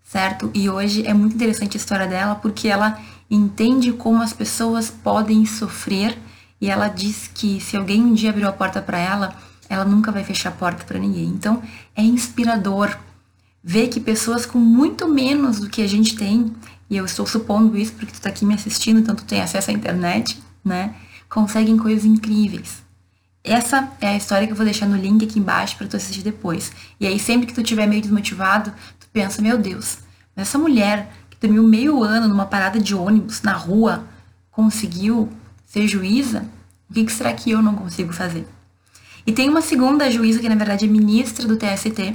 certo? 0.04 0.50
E 0.54 0.68
hoje 0.68 1.06
é 1.06 1.14
muito 1.14 1.34
interessante 1.34 1.76
a 1.76 1.80
história 1.80 2.06
dela 2.06 2.34
porque 2.36 2.68
ela 2.68 2.98
entende 3.30 3.92
como 3.92 4.22
as 4.22 4.32
pessoas 4.32 4.90
podem 4.90 5.44
sofrer 5.46 6.16
e 6.60 6.70
ela 6.70 6.88
diz 6.88 7.28
que 7.34 7.60
se 7.60 7.76
alguém 7.76 8.02
um 8.02 8.12
dia 8.12 8.30
abriu 8.30 8.48
a 8.48 8.52
porta 8.52 8.80
para 8.80 8.98
ela, 8.98 9.34
ela 9.68 9.84
nunca 9.84 10.12
vai 10.12 10.22
fechar 10.22 10.50
a 10.50 10.52
porta 10.52 10.84
para 10.84 10.98
ninguém. 10.98 11.26
Então, 11.26 11.62
é 11.96 12.02
inspirador 12.02 12.96
ver 13.66 13.88
que 13.88 13.98
pessoas 13.98 14.44
com 14.44 14.58
muito 14.58 15.08
menos 15.08 15.58
do 15.58 15.70
que 15.70 15.80
a 15.80 15.88
gente 15.88 16.14
tem, 16.14 16.54
e 16.90 16.98
eu 16.98 17.04
estou 17.06 17.26
supondo 17.26 17.78
isso 17.78 17.94
porque 17.94 18.12
tu 18.12 18.16
está 18.16 18.28
aqui 18.28 18.44
me 18.44 18.52
assistindo, 18.52 19.00
então 19.00 19.14
tu 19.14 19.24
tem 19.24 19.40
acesso 19.40 19.70
à 19.70 19.72
internet, 19.72 20.38
né? 20.62 20.94
Conseguem 21.30 21.78
coisas 21.78 22.04
incríveis. 22.04 22.84
Essa 23.42 23.90
é 24.02 24.08
a 24.08 24.16
história 24.16 24.46
que 24.46 24.52
eu 24.52 24.56
vou 24.56 24.66
deixar 24.66 24.86
no 24.86 24.96
link 24.96 25.24
aqui 25.24 25.38
embaixo 25.38 25.76
para 25.78 25.86
tu 25.86 25.96
assistir 25.96 26.22
depois. 26.22 26.72
E 27.00 27.06
aí 27.06 27.18
sempre 27.18 27.46
que 27.46 27.54
tu 27.54 27.62
estiver 27.62 27.86
meio 27.86 28.02
desmotivado, 28.02 28.70
tu 29.00 29.08
pensa, 29.10 29.40
meu 29.40 29.56
Deus, 29.56 29.98
essa 30.36 30.58
mulher 30.58 31.10
que 31.30 31.38
dormiu 31.40 31.62
meio 31.62 32.02
ano 32.02 32.28
numa 32.28 32.46
parada 32.46 32.78
de 32.78 32.94
ônibus 32.94 33.40
na 33.40 33.54
rua 33.54 34.04
conseguiu 34.50 35.30
ser 35.64 35.88
juíza, 35.88 36.44
o 36.88 36.94
que, 36.94 37.04
que 37.04 37.12
será 37.12 37.32
que 37.32 37.50
eu 37.50 37.62
não 37.62 37.74
consigo 37.74 38.12
fazer? 38.12 38.46
E 39.26 39.32
tem 39.32 39.48
uma 39.48 39.62
segunda 39.62 40.10
juíza 40.10 40.38
que 40.38 40.48
na 40.48 40.54
verdade 40.54 40.84
é 40.84 40.88
ministra 40.88 41.48
do 41.48 41.56
TST, 41.56 42.14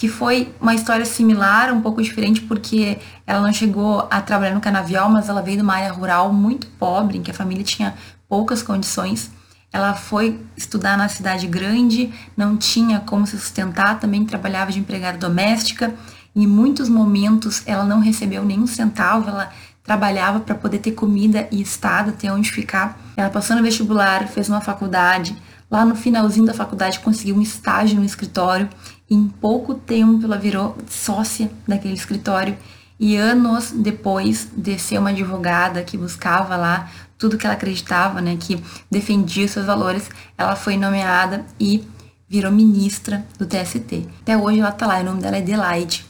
que 0.00 0.08
foi 0.08 0.50
uma 0.58 0.74
história 0.74 1.04
similar, 1.04 1.70
um 1.74 1.82
pouco 1.82 2.00
diferente, 2.00 2.40
porque 2.40 2.96
ela 3.26 3.42
não 3.42 3.52
chegou 3.52 4.08
a 4.10 4.18
trabalhar 4.22 4.54
no 4.54 4.60
canavial, 4.60 5.10
mas 5.10 5.28
ela 5.28 5.42
veio 5.42 5.58
de 5.58 5.62
uma 5.62 5.74
área 5.74 5.92
rural 5.92 6.32
muito 6.32 6.66
pobre, 6.78 7.18
em 7.18 7.22
que 7.22 7.30
a 7.30 7.34
família 7.34 7.62
tinha 7.62 7.94
poucas 8.26 8.62
condições. 8.62 9.30
Ela 9.70 9.92
foi 9.92 10.40
estudar 10.56 10.96
na 10.96 11.06
cidade 11.06 11.46
grande, 11.46 12.10
não 12.34 12.56
tinha 12.56 13.00
como 13.00 13.26
se 13.26 13.38
sustentar, 13.38 14.00
também 14.00 14.24
trabalhava 14.24 14.72
de 14.72 14.78
empregada 14.78 15.18
doméstica. 15.18 15.92
Em 16.34 16.46
muitos 16.46 16.88
momentos 16.88 17.62
ela 17.66 17.84
não 17.84 18.00
recebeu 18.00 18.42
nenhum 18.42 18.66
centavo, 18.66 19.28
ela 19.28 19.50
trabalhava 19.84 20.40
para 20.40 20.54
poder 20.54 20.78
ter 20.78 20.92
comida 20.92 21.46
e 21.52 21.60
estado, 21.60 22.12
ter 22.12 22.30
onde 22.30 22.50
ficar. 22.50 22.98
Ela 23.18 23.28
passou 23.28 23.54
no 23.54 23.62
vestibular, 23.62 24.26
fez 24.28 24.48
uma 24.48 24.62
faculdade. 24.62 25.36
Lá 25.70 25.84
no 25.84 25.94
finalzinho 25.94 26.46
da 26.46 26.54
faculdade 26.54 26.98
conseguiu 26.98 27.36
um 27.36 27.42
estágio 27.42 27.98
no 27.98 28.04
escritório. 28.04 28.68
Em 29.08 29.28
pouco 29.28 29.74
tempo, 29.74 30.24
ela 30.24 30.36
virou 30.36 30.76
sócia 30.88 31.50
daquele 31.66 31.94
escritório. 31.94 32.56
E 32.98 33.16
anos 33.16 33.70
depois 33.70 34.48
de 34.54 34.78
ser 34.78 34.98
uma 34.98 35.10
advogada 35.10 35.82
que 35.82 35.96
buscava 35.96 36.56
lá 36.56 36.90
tudo 37.20 37.36
que 37.36 37.46
ela 37.46 37.54
acreditava, 37.54 38.20
né, 38.22 38.36
que 38.40 38.62
defendia 38.90 39.46
seus 39.46 39.66
valores, 39.66 40.08
ela 40.38 40.56
foi 40.56 40.78
nomeada 40.78 41.44
e 41.60 41.86
virou 42.26 42.50
ministra 42.50 43.24
do 43.38 43.44
TST. 43.44 44.08
Até 44.22 44.38
hoje 44.38 44.60
ela 44.60 44.72
tá 44.72 44.86
lá, 44.86 45.00
o 45.00 45.04
nome 45.04 45.20
dela 45.20 45.36
é 45.36 45.40
Adelaide, 45.40 46.06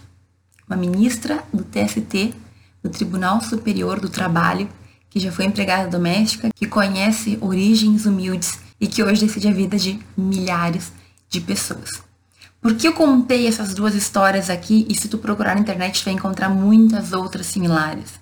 uma 0.69 0.77
ministra 0.77 1.43
do 1.53 1.65
TST, 1.65 2.33
do 2.83 2.91
Tribunal 2.91 3.41
Superior 3.41 3.99
do 3.99 4.09
Trabalho, 4.09 4.69
que 5.11 5.19
já 5.19 5.33
foi 5.33 5.47
empregada 5.47 5.89
doméstica, 5.89 6.51
que 6.55 6.67
conhece 6.67 7.37
origens 7.41 8.07
humildes 8.07 8.70
e 8.81 8.87
que 8.87 9.03
hoje 9.03 9.27
decide 9.27 9.49
a 9.49 9.53
vida 9.53 9.77
de 9.77 10.01
milhares 10.17 10.93
de 11.29 11.41
pessoas. 11.41 12.03
Por 12.61 12.75
que 12.75 12.89
eu 12.89 12.93
contei 12.93 13.47
essas 13.47 13.75
duas 13.75 13.95
histórias 13.95 14.51
aqui 14.51 14.87
e 14.89 14.95
se 14.95 15.09
tu 15.09 15.19
procurar 15.19 15.55
na 15.55 15.61
internet 15.61 16.01
tu 16.01 16.05
vai 16.05 16.15
encontrar 16.15 16.49
muitas 16.49 17.13
outras 17.13 17.47
similares? 17.47 18.21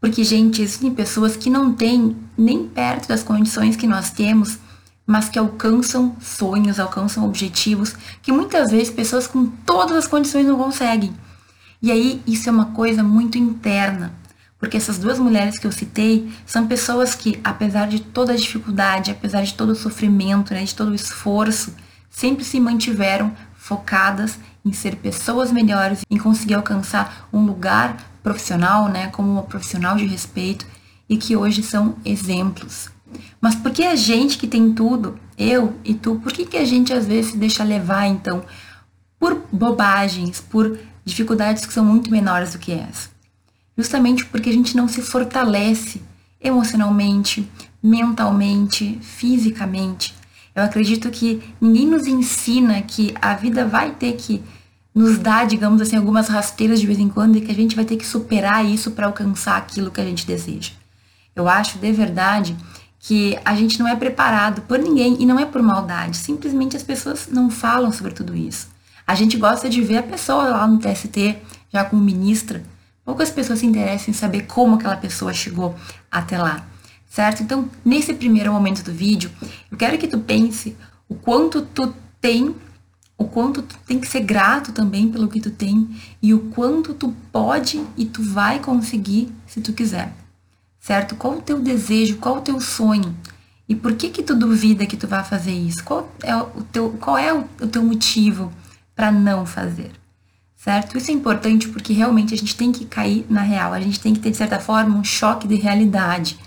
Porque, 0.00 0.24
gente, 0.24 0.62
existem 0.62 0.92
pessoas 0.92 1.36
que 1.36 1.48
não 1.48 1.72
têm 1.72 2.16
nem 2.36 2.66
perto 2.66 3.08
das 3.08 3.22
condições 3.22 3.76
que 3.76 3.86
nós 3.86 4.10
temos, 4.10 4.58
mas 5.06 5.28
que 5.28 5.38
alcançam 5.38 6.16
sonhos, 6.20 6.80
alcançam 6.80 7.24
objetivos 7.24 7.94
que 8.22 8.32
muitas 8.32 8.70
vezes 8.70 8.90
pessoas 8.90 9.26
com 9.26 9.46
todas 9.46 9.96
as 9.96 10.06
condições 10.06 10.46
não 10.46 10.56
conseguem. 10.56 11.14
E 11.80 11.90
aí 11.90 12.22
isso 12.26 12.48
é 12.48 12.52
uma 12.52 12.66
coisa 12.66 13.02
muito 13.02 13.36
interna. 13.36 14.14
Porque 14.62 14.76
essas 14.76 14.96
duas 14.96 15.18
mulheres 15.18 15.58
que 15.58 15.66
eu 15.66 15.72
citei 15.72 16.30
são 16.46 16.68
pessoas 16.68 17.16
que, 17.16 17.40
apesar 17.42 17.88
de 17.88 17.98
toda 17.98 18.32
a 18.32 18.36
dificuldade, 18.36 19.10
apesar 19.10 19.42
de 19.42 19.54
todo 19.54 19.70
o 19.70 19.74
sofrimento, 19.74 20.54
né, 20.54 20.62
de 20.62 20.72
todo 20.72 20.92
o 20.92 20.94
esforço, 20.94 21.74
sempre 22.08 22.44
se 22.44 22.60
mantiveram 22.60 23.32
focadas 23.56 24.38
em 24.64 24.72
ser 24.72 24.94
pessoas 24.94 25.50
melhores, 25.50 26.02
em 26.08 26.16
conseguir 26.16 26.54
alcançar 26.54 27.28
um 27.32 27.44
lugar 27.44 27.96
profissional, 28.22 28.88
né, 28.88 29.08
como 29.08 29.32
uma 29.32 29.42
profissional 29.42 29.96
de 29.96 30.06
respeito 30.06 30.64
e 31.08 31.16
que 31.16 31.34
hoje 31.34 31.60
são 31.60 31.96
exemplos. 32.04 32.88
Mas 33.40 33.56
por 33.56 33.72
que 33.72 33.82
a 33.82 33.96
gente 33.96 34.38
que 34.38 34.46
tem 34.46 34.72
tudo, 34.72 35.18
eu 35.36 35.74
e 35.84 35.92
tu, 35.92 36.20
por 36.22 36.32
que, 36.32 36.46
que 36.46 36.56
a 36.56 36.64
gente 36.64 36.92
às 36.92 37.04
vezes 37.04 37.32
se 37.32 37.36
deixa 37.36 37.64
levar 37.64 38.06
então 38.06 38.44
por 39.18 39.42
bobagens, 39.50 40.40
por 40.40 40.78
dificuldades 41.04 41.66
que 41.66 41.72
são 41.72 41.84
muito 41.84 42.12
menores 42.12 42.52
do 42.52 42.60
que 42.60 42.70
essa? 42.70 43.10
Justamente 43.76 44.24
porque 44.26 44.50
a 44.50 44.52
gente 44.52 44.76
não 44.76 44.86
se 44.86 45.02
fortalece 45.02 46.02
emocionalmente, 46.40 47.48
mentalmente, 47.82 48.98
fisicamente. 49.00 50.14
Eu 50.54 50.62
acredito 50.62 51.10
que 51.10 51.42
ninguém 51.60 51.86
nos 51.86 52.06
ensina 52.06 52.82
que 52.82 53.14
a 53.20 53.34
vida 53.34 53.64
vai 53.66 53.92
ter 53.92 54.12
que 54.14 54.42
nos 54.94 55.16
dar, 55.16 55.46
digamos 55.46 55.80
assim, 55.80 55.96
algumas 55.96 56.28
rasteiras 56.28 56.78
de 56.78 56.86
vez 56.86 56.98
em 56.98 57.08
quando 57.08 57.36
e 57.36 57.40
que 57.40 57.50
a 57.50 57.54
gente 57.54 57.74
vai 57.74 57.84
ter 57.84 57.96
que 57.96 58.06
superar 58.06 58.64
isso 58.64 58.90
para 58.90 59.06
alcançar 59.06 59.56
aquilo 59.56 59.90
que 59.90 60.00
a 60.00 60.04
gente 60.04 60.26
deseja. 60.26 60.72
Eu 61.34 61.48
acho 61.48 61.78
de 61.78 61.92
verdade 61.92 62.54
que 62.98 63.38
a 63.44 63.54
gente 63.54 63.80
não 63.80 63.88
é 63.88 63.96
preparado 63.96 64.62
por 64.62 64.78
ninguém 64.78 65.16
e 65.18 65.26
não 65.26 65.40
é 65.40 65.46
por 65.46 65.62
maldade, 65.62 66.16
simplesmente 66.16 66.76
as 66.76 66.82
pessoas 66.82 67.28
não 67.28 67.50
falam 67.50 67.90
sobre 67.90 68.12
tudo 68.12 68.36
isso. 68.36 68.68
A 69.06 69.14
gente 69.14 69.36
gosta 69.36 69.68
de 69.68 69.80
ver 69.82 69.98
a 69.98 70.02
pessoa 70.02 70.44
lá 70.44 70.66
no 70.66 70.78
TST, 70.78 71.36
já 71.72 71.84
como 71.84 72.02
ministra, 72.02 72.62
poucas 73.04 73.30
pessoas 73.30 73.58
se 73.58 73.66
interessam 73.66 74.10
em 74.10 74.16
saber 74.16 74.42
como 74.42 74.76
aquela 74.76 74.96
pessoa 74.96 75.32
chegou 75.32 75.74
até 76.10 76.38
lá, 76.38 76.66
certo? 77.08 77.42
Então, 77.42 77.68
nesse 77.84 78.14
primeiro 78.14 78.52
momento 78.52 78.82
do 78.82 78.92
vídeo, 78.92 79.30
eu 79.70 79.76
quero 79.76 79.98
que 79.98 80.08
tu 80.08 80.18
pense 80.18 80.76
o 81.08 81.14
quanto 81.14 81.62
tu 81.62 81.94
tem, 82.20 82.54
o 83.18 83.24
quanto 83.24 83.62
tu 83.62 83.76
tem 83.86 83.98
que 83.98 84.08
ser 84.08 84.20
grato 84.20 84.72
também 84.72 85.10
pelo 85.10 85.28
que 85.28 85.40
tu 85.40 85.50
tem 85.50 85.88
e 86.22 86.32
o 86.32 86.40
quanto 86.50 86.94
tu 86.94 87.14
pode 87.30 87.84
e 87.96 88.04
tu 88.04 88.22
vai 88.22 88.58
conseguir 88.58 89.32
se 89.46 89.60
tu 89.60 89.72
quiser 89.72 90.12
certo? 90.82 91.14
Qual 91.14 91.34
o 91.34 91.40
teu 91.40 91.60
desejo, 91.60 92.18
qual 92.18 92.38
o 92.38 92.40
teu 92.40 92.60
sonho? 92.60 93.16
E 93.68 93.74
por 93.74 93.94
que 93.94 94.10
que 94.10 94.22
tu 94.22 94.34
duvida 94.34 94.84
que 94.84 94.96
tu 94.96 95.06
vai 95.06 95.24
fazer 95.24 95.52
isso? 95.52 95.82
Qual 95.84 96.12
é 96.22 96.36
o 96.36 96.62
teu, 96.72 96.90
qual 97.00 97.16
é 97.16 97.32
o, 97.32 97.44
teu 97.68 97.82
motivo 97.82 98.52
para 98.94 99.10
não 99.12 99.46
fazer? 99.46 99.92
Certo? 100.62 100.96
Isso 100.96 101.10
é 101.10 101.14
importante 101.14 101.68
porque 101.70 101.92
realmente 101.92 102.32
a 102.32 102.36
gente 102.36 102.54
tem 102.54 102.70
que 102.70 102.84
cair 102.84 103.26
na 103.28 103.40
real, 103.40 103.72
a 103.72 103.80
gente 103.80 103.98
tem 103.98 104.14
que 104.14 104.20
ter 104.20 104.30
de 104.30 104.36
certa 104.36 104.60
forma 104.60 104.96
um 104.96 105.02
choque 105.02 105.48
de 105.48 105.56
realidade. 105.56 106.38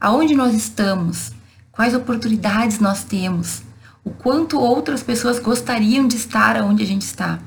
Aonde 0.00 0.34
nós 0.34 0.54
estamos? 0.54 1.30
Quais 1.70 1.94
oportunidades 1.94 2.80
nós 2.80 3.04
temos? 3.04 3.60
O 4.02 4.12
quanto 4.12 4.58
outras 4.58 5.02
pessoas 5.02 5.38
gostariam 5.38 6.08
de 6.08 6.16
estar 6.16 6.56
onde 6.62 6.82
a 6.82 6.86
gente 6.86 7.02
está? 7.02 7.38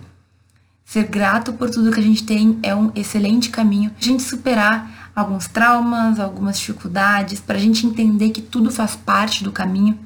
Ser 0.86 1.06
grato 1.06 1.54
por 1.54 1.72
tudo 1.72 1.92
que 1.92 2.00
a 2.00 2.04
gente 2.04 2.24
tem 2.24 2.60
é 2.62 2.76
um 2.76 2.92
excelente 2.94 3.50
caminho 3.50 3.92
a 4.00 4.04
gente 4.04 4.22
superar 4.22 5.12
alguns 5.16 5.48
traumas, 5.48 6.20
algumas 6.20 6.60
dificuldades, 6.60 7.40
para 7.40 7.58
a 7.58 7.62
gente 7.62 7.88
entender 7.88 8.30
que 8.30 8.42
tudo 8.42 8.70
faz 8.70 8.96
parte 8.96 9.44
do 9.44 9.52
caminho, 9.52 9.98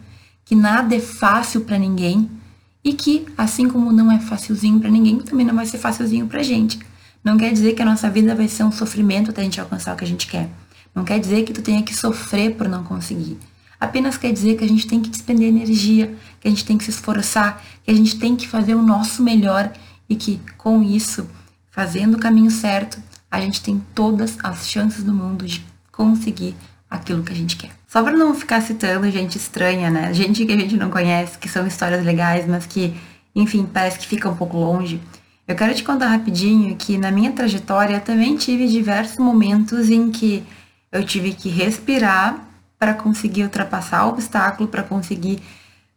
que 0.45 0.55
nada 0.55 0.95
é 0.95 1.01
fácil 1.01 1.65
para 1.65 1.77
ninguém 1.77 2.36
e 2.83 2.93
que, 2.93 3.25
assim 3.37 3.67
como 3.67 3.91
não 3.91 4.11
é 4.11 4.19
facilzinho 4.19 4.79
para 4.79 4.89
ninguém, 4.89 5.19
também 5.19 5.45
não 5.45 5.55
vai 5.55 5.65
ser 5.65 5.77
facilzinho 5.77 6.27
para 6.27 6.43
gente. 6.43 6.79
Não 7.23 7.37
quer 7.37 7.51
dizer 7.51 7.73
que 7.73 7.81
a 7.81 7.85
nossa 7.85 8.09
vida 8.09 8.33
vai 8.33 8.47
ser 8.47 8.63
um 8.63 8.71
sofrimento 8.71 9.31
até 9.31 9.41
a 9.41 9.43
gente 9.43 9.59
alcançar 9.59 9.93
o 9.93 9.97
que 9.97 10.05
a 10.05 10.07
gente 10.07 10.27
quer. 10.27 10.49
Não 10.95 11.03
quer 11.03 11.19
dizer 11.19 11.43
que 11.43 11.53
tu 11.53 11.61
tenha 11.61 11.83
que 11.83 11.95
sofrer 11.95 12.55
por 12.55 12.67
não 12.67 12.83
conseguir. 12.83 13.37
Apenas 13.79 14.17
quer 14.17 14.31
dizer 14.31 14.57
que 14.57 14.63
a 14.63 14.67
gente 14.67 14.87
tem 14.87 15.01
que 15.01 15.09
despender 15.09 15.47
energia, 15.47 16.15
que 16.39 16.47
a 16.47 16.49
gente 16.49 16.65
tem 16.65 16.77
que 16.77 16.83
se 16.83 16.89
esforçar, 16.89 17.63
que 17.83 17.91
a 17.91 17.93
gente 17.93 18.17
tem 18.17 18.35
que 18.35 18.47
fazer 18.47 18.73
o 18.73 18.81
nosso 18.81 19.21
melhor 19.21 19.71
e 20.09 20.15
que, 20.15 20.39
com 20.57 20.81
isso, 20.81 21.29
fazendo 21.69 22.15
o 22.15 22.19
caminho 22.19 22.49
certo, 22.49 22.97
a 23.29 23.39
gente 23.39 23.61
tem 23.61 23.83
todas 23.93 24.37
as 24.43 24.67
chances 24.67 25.03
do 25.03 25.13
mundo 25.13 25.45
de 25.45 25.63
conseguir 25.91 26.55
aquilo 26.89 27.21
que 27.21 27.33
a 27.33 27.35
gente 27.35 27.57
quer. 27.57 27.76
Só 27.87 28.03
para 28.03 28.17
não 28.17 28.35
ficar 28.35 28.61
citando 28.61 29.09
gente 29.09 29.37
estranha, 29.37 29.89
né? 29.89 30.13
Gente 30.13 30.45
que 30.45 30.51
a 30.51 30.57
gente 30.57 30.75
não 30.75 30.89
conhece, 30.89 31.37
que 31.37 31.47
são 31.47 31.65
histórias 31.65 32.03
legais, 32.03 32.45
mas 32.45 32.65
que, 32.65 32.93
enfim, 33.33 33.65
parece 33.71 33.97
que 33.97 34.05
fica 34.05 34.29
um 34.29 34.35
pouco 34.35 34.57
longe. 34.57 34.99
Eu 35.47 35.55
quero 35.55 35.73
te 35.73 35.83
contar 35.83 36.07
rapidinho 36.07 36.75
que 36.75 36.97
na 36.97 37.09
minha 37.09 37.31
trajetória 37.31 38.01
também 38.01 38.35
tive 38.35 38.67
diversos 38.67 39.17
momentos 39.17 39.89
em 39.89 40.11
que 40.11 40.43
eu 40.91 41.01
tive 41.05 41.31
que 41.31 41.47
respirar 41.47 42.45
para 42.77 42.93
conseguir 42.93 43.43
ultrapassar 43.43 44.05
o 44.05 44.09
obstáculo, 44.09 44.67
para 44.67 44.83
conseguir 44.83 45.39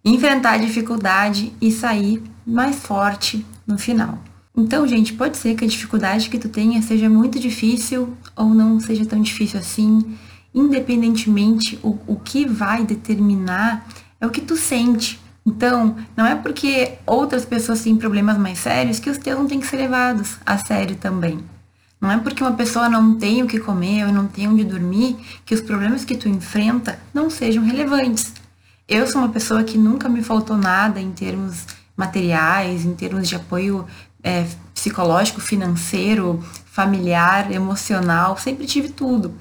enfrentar 0.05 0.53
a 0.53 0.59
dificuldade 0.59 1.53
e 1.61 1.73
sair 1.73 2.23
mais 2.47 2.77
forte 2.77 3.45
no 3.67 3.77
final. 3.77 4.19
Então, 4.57 4.87
gente, 4.87 5.13
pode 5.13 5.37
ser 5.37 5.57
que 5.57 5.65
a 5.65 5.69
dificuldade 5.69 6.31
que 6.31 6.39
tu 6.39 6.49
tenha 6.49 6.81
seja 6.83 7.09
muito 7.09 7.41
difícil 7.41 8.17
ou 8.37 8.47
não 8.47 8.79
seja 8.79 9.05
tão 9.05 9.21
difícil 9.21 9.59
assim. 9.59 10.17
Independentemente, 10.55 11.79
o, 11.83 11.99
o 12.07 12.17
que 12.17 12.47
vai 12.47 12.85
determinar 12.85 13.87
é 14.21 14.27
o 14.27 14.31
que 14.31 14.41
tu 14.41 14.57
sente. 14.57 15.21
Então, 15.47 15.97
não 16.17 16.27
é 16.27 16.35
porque 16.35 16.99
outras 17.07 17.45
pessoas 17.45 17.83
têm 17.83 17.97
problemas 17.97 18.37
mais 18.37 18.59
sérios 18.59 18.99
que 18.99 19.09
os 19.09 19.19
teus 19.19 19.39
não 19.39 19.47
têm 19.47 19.61
que 19.61 19.67
ser 19.67 19.77
levados 19.77 20.37
a 20.45 20.59
sério 20.59 20.97
também. 20.97 21.39
Não 22.01 22.11
é 22.11 22.19
porque 22.19 22.43
uma 22.43 22.55
pessoa 22.55 22.89
não 22.89 23.15
tem 23.15 23.43
o 23.43 23.47
que 23.47 23.61
comer 23.61 24.07
ou 24.07 24.13
não 24.13 24.27
tem 24.27 24.49
onde 24.49 24.65
dormir 24.65 25.17
que 25.45 25.55
os 25.55 25.61
problemas 25.61 26.05
que 26.05 26.17
tu 26.17 26.29
enfrenta 26.29 26.99
não 27.13 27.29
sejam 27.29 27.63
relevantes. 27.63 28.33
Eu 28.89 29.07
sou 29.07 29.21
uma 29.21 29.29
pessoa 29.29 29.63
que 29.63 29.79
nunca 29.79 30.09
me 30.09 30.23
faltou 30.23 30.57
nada 30.57 31.01
em 31.01 31.13
termos 31.13 31.67
materiais, 31.97 32.85
em 32.85 32.95
termos 32.95 33.29
de 33.29 33.37
apoio 33.37 33.87
é, 34.23 34.47
psicológico, 34.75 35.41
financeiro, 35.41 36.43
familiar, 36.65 37.53
emocional, 37.53 38.37
sempre 38.39 38.67
tive 38.67 38.89
tudo. 38.89 39.35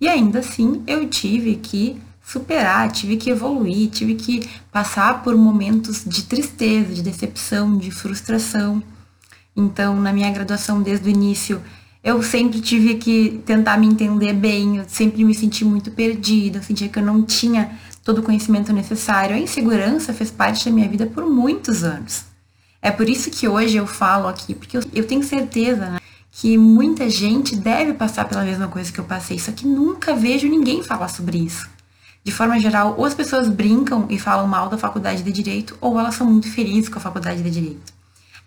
E 0.00 0.08
ainda 0.08 0.40
assim 0.40 0.82
eu 0.86 1.08
tive 1.08 1.56
que 1.56 2.00
superar, 2.22 2.90
tive 2.90 3.16
que 3.16 3.30
evoluir, 3.30 3.88
tive 3.88 4.14
que 4.16 4.48
passar 4.72 5.22
por 5.22 5.36
momentos 5.36 6.04
de 6.04 6.24
tristeza, 6.24 6.92
de 6.92 7.02
decepção, 7.02 7.78
de 7.78 7.90
frustração. 7.90 8.82
Então, 9.56 9.98
na 10.00 10.12
minha 10.12 10.30
graduação 10.30 10.82
desde 10.82 11.08
o 11.08 11.10
início, 11.10 11.62
eu 12.02 12.22
sempre 12.22 12.60
tive 12.60 12.96
que 12.96 13.40
tentar 13.46 13.78
me 13.78 13.86
entender 13.86 14.32
bem, 14.32 14.78
eu 14.78 14.84
sempre 14.88 15.24
me 15.24 15.34
senti 15.34 15.64
muito 15.64 15.90
perdida, 15.90 16.58
eu 16.58 16.62
sentia 16.62 16.88
que 16.88 16.98
eu 16.98 17.04
não 17.04 17.22
tinha 17.22 17.78
todo 18.04 18.18
o 18.18 18.22
conhecimento 18.22 18.72
necessário. 18.72 19.34
A 19.34 19.38
insegurança 19.38 20.12
fez 20.12 20.30
parte 20.30 20.66
da 20.66 20.70
minha 20.70 20.88
vida 20.88 21.06
por 21.06 21.24
muitos 21.26 21.82
anos. 21.82 22.24
É 22.82 22.90
por 22.90 23.08
isso 23.08 23.30
que 23.30 23.48
hoje 23.48 23.76
eu 23.76 23.86
falo 23.86 24.28
aqui, 24.28 24.54
porque 24.54 24.76
eu, 24.76 24.82
eu 24.94 25.06
tenho 25.06 25.22
certeza 25.22 25.90
né, 25.90 25.98
que 26.38 26.58
muita 26.58 27.08
gente 27.08 27.56
deve 27.56 27.94
passar 27.94 28.26
pela 28.26 28.44
mesma 28.44 28.68
coisa 28.68 28.92
que 28.92 28.98
eu 28.98 29.04
passei, 29.04 29.38
só 29.38 29.50
que 29.52 29.66
nunca 29.66 30.14
vejo 30.14 30.46
ninguém 30.46 30.82
falar 30.82 31.08
sobre 31.08 31.38
isso. 31.38 31.66
De 32.22 32.30
forma 32.30 32.60
geral, 32.60 32.94
ou 32.98 33.06
as 33.06 33.14
pessoas 33.14 33.48
brincam 33.48 34.06
e 34.10 34.18
falam 34.18 34.46
mal 34.46 34.68
da 34.68 34.76
faculdade 34.76 35.22
de 35.22 35.32
direito, 35.32 35.78
ou 35.80 35.98
elas 35.98 36.14
são 36.14 36.26
muito 36.26 36.52
felizes 36.52 36.90
com 36.90 36.98
a 36.98 37.00
faculdade 37.00 37.42
de 37.42 37.50
direito. 37.50 37.90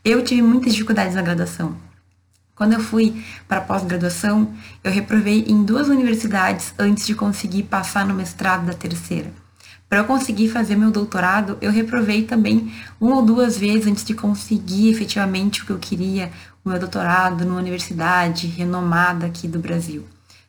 Eu 0.05 0.23
tive 0.23 0.43
muitas 0.43 0.73
dificuldades 0.73 1.15
na 1.15 1.23
graduação. 1.23 1.75
Quando 2.55 2.73
eu 2.73 2.79
fui 2.79 3.23
para 3.47 3.61
pós-graduação, 3.61 4.53
eu 4.83 4.91
reprovei 4.91 5.45
em 5.47 5.63
duas 5.63 5.87
universidades 5.87 6.75
antes 6.77 7.07
de 7.07 7.15
conseguir 7.15 7.63
passar 7.63 8.05
no 8.05 8.13
mestrado 8.13 8.67
da 8.67 8.73
terceira. 8.73 9.33
Para 9.89 9.97
eu 9.97 10.05
conseguir 10.05 10.49
fazer 10.49 10.75
meu 10.75 10.91
doutorado, 10.91 11.57
eu 11.59 11.71
reprovei 11.71 12.21
também 12.21 12.71
uma 13.01 13.15
ou 13.15 13.25
duas 13.25 13.57
vezes 13.57 13.87
antes 13.87 14.05
de 14.05 14.13
conseguir 14.13 14.91
efetivamente 14.91 15.63
o 15.63 15.65
que 15.65 15.71
eu 15.71 15.79
queria, 15.79 16.31
o 16.63 16.69
meu 16.69 16.77
doutorado 16.77 17.43
numa 17.43 17.59
universidade 17.59 18.45
renomada 18.45 19.25
aqui 19.25 19.47
do 19.47 19.57
Brasil. 19.57 20.05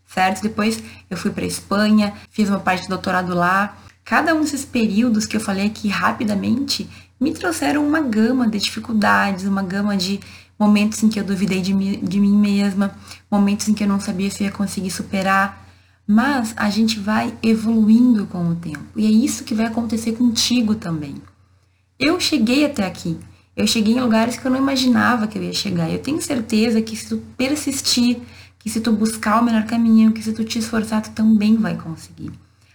Certo? 0.07 0.43
Depois 0.43 0.83
eu 1.09 1.17
fui 1.17 1.31
para 1.31 1.47
Espanha, 1.47 2.13
fiz 2.31 2.51
uma 2.51 2.61
parte 2.61 2.83
de 2.83 2.89
doutorado 2.89 3.35
lá. 3.35 3.79
Cada 4.05 4.35
um 4.35 4.43
desses 4.43 4.65
períodos 4.65 5.25
que 5.25 5.37
eu 5.37 5.41
falei 5.41 5.67
aqui 5.67 5.89
rapidamente 5.89 6.87
me 7.19 7.33
trouxeram 7.33 7.87
uma 7.87 8.01
gama 8.01 8.47
de 8.47 8.59
dificuldades, 8.59 9.45
uma 9.47 9.63
gama 9.63 9.97
de 9.97 10.21
momentos 10.59 11.03
em 11.03 11.09
que 11.09 11.19
eu 11.19 11.25
duvidei 11.25 11.63
de, 11.63 11.73
mim, 11.73 11.99
de 12.03 12.21
mim 12.21 12.37
mesma, 12.37 12.95
momentos 13.31 13.67
em 13.69 13.73
que 13.73 13.85
eu 13.85 13.89
não 13.89 13.99
sabia 13.99 14.31
se 14.31 14.45
ia 14.45 14.51
conseguir 14.51 14.91
superar, 14.91 15.60
mas 16.13 16.53
a 16.57 16.69
gente 16.69 16.99
vai 16.99 17.33
evoluindo 17.41 18.27
com 18.27 18.49
o 18.49 18.57
tempo. 18.57 18.83
E 18.97 19.07
é 19.07 19.09
isso 19.09 19.45
que 19.45 19.55
vai 19.55 19.67
acontecer 19.67 20.11
contigo 20.11 20.75
também. 20.75 21.15
Eu 22.01 22.19
cheguei 22.19 22.65
até 22.65 22.85
aqui. 22.85 23.17
Eu 23.57 23.65
cheguei 23.65 23.95
em 23.95 24.01
lugares 24.01 24.37
que 24.37 24.45
eu 24.45 24.51
não 24.51 24.59
imaginava 24.59 25.29
que 25.29 25.39
eu 25.39 25.43
ia 25.45 25.53
chegar. 25.53 25.89
Eu 25.89 26.01
tenho 26.01 26.21
certeza 26.21 26.83
que 26.83 26.97
se 26.97 27.11
tu 27.11 27.23
persistir, 27.37 28.19
que 28.59 28.69
se 28.69 28.81
tu 28.81 28.91
buscar 28.91 29.41
o 29.41 29.45
melhor 29.45 29.65
caminho, 29.67 30.11
que 30.11 30.21
se 30.21 30.33
tu 30.33 30.43
te 30.43 30.59
esforçar, 30.59 31.01
tu 31.01 31.13
também 31.13 31.55
vai 31.55 31.77
conseguir. 31.77 32.33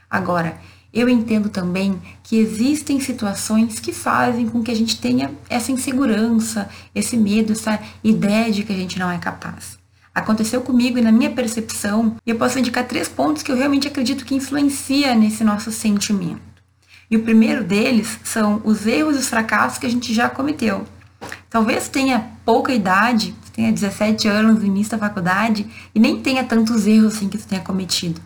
Agora, 0.09 0.57
eu 0.93 1.09
entendo 1.09 1.49
também 1.49 2.01
que 2.23 2.37
existem 2.37 3.01
situações 3.01 3.81
que 3.81 3.91
fazem 3.91 4.47
com 4.47 4.63
que 4.63 4.71
a 4.71 4.75
gente 4.75 4.97
tenha 5.01 5.29
essa 5.49 5.73
insegurança, 5.73 6.69
esse 6.95 7.17
medo, 7.17 7.51
essa 7.51 7.81
ideia 8.01 8.49
de 8.49 8.63
que 8.63 8.71
a 8.71 8.77
gente 8.77 8.97
não 8.97 9.11
é 9.11 9.17
capaz. 9.17 9.74
Aconteceu 10.15 10.61
comigo 10.61 10.97
e 10.97 11.01
na 11.01 11.11
minha 11.11 11.29
percepção, 11.29 12.15
eu 12.25 12.37
posso 12.37 12.57
indicar 12.57 12.87
três 12.87 13.09
pontos 13.09 13.43
que 13.43 13.51
eu 13.51 13.57
realmente 13.57 13.89
acredito 13.89 14.23
que 14.23 14.33
influencia 14.33 15.13
nesse 15.13 15.43
nosso 15.43 15.73
sentimento. 15.73 16.39
E 17.11 17.17
o 17.17 17.23
primeiro 17.23 17.63
deles 17.63 18.17
são 18.23 18.61
os 18.63 18.87
erros 18.87 19.17
e 19.17 19.19
os 19.19 19.27
fracassos 19.27 19.77
que 19.77 19.85
a 19.85 19.89
gente 19.89 20.13
já 20.13 20.29
cometeu. 20.29 20.85
Talvez 21.49 21.89
tenha 21.89 22.31
pouca 22.45 22.73
idade, 22.73 23.35
tenha 23.53 23.71
17 23.71 24.27
anos 24.27 24.59
no 24.59 24.65
início 24.65 24.91
da 24.91 24.97
faculdade 24.97 25.67
e 25.93 25.99
nem 25.99 26.21
tenha 26.21 26.43
tantos 26.43 26.87
erros 26.87 27.15
assim 27.15 27.27
que 27.27 27.37
tu 27.37 27.45
tenha 27.45 27.61
cometido. 27.61 28.21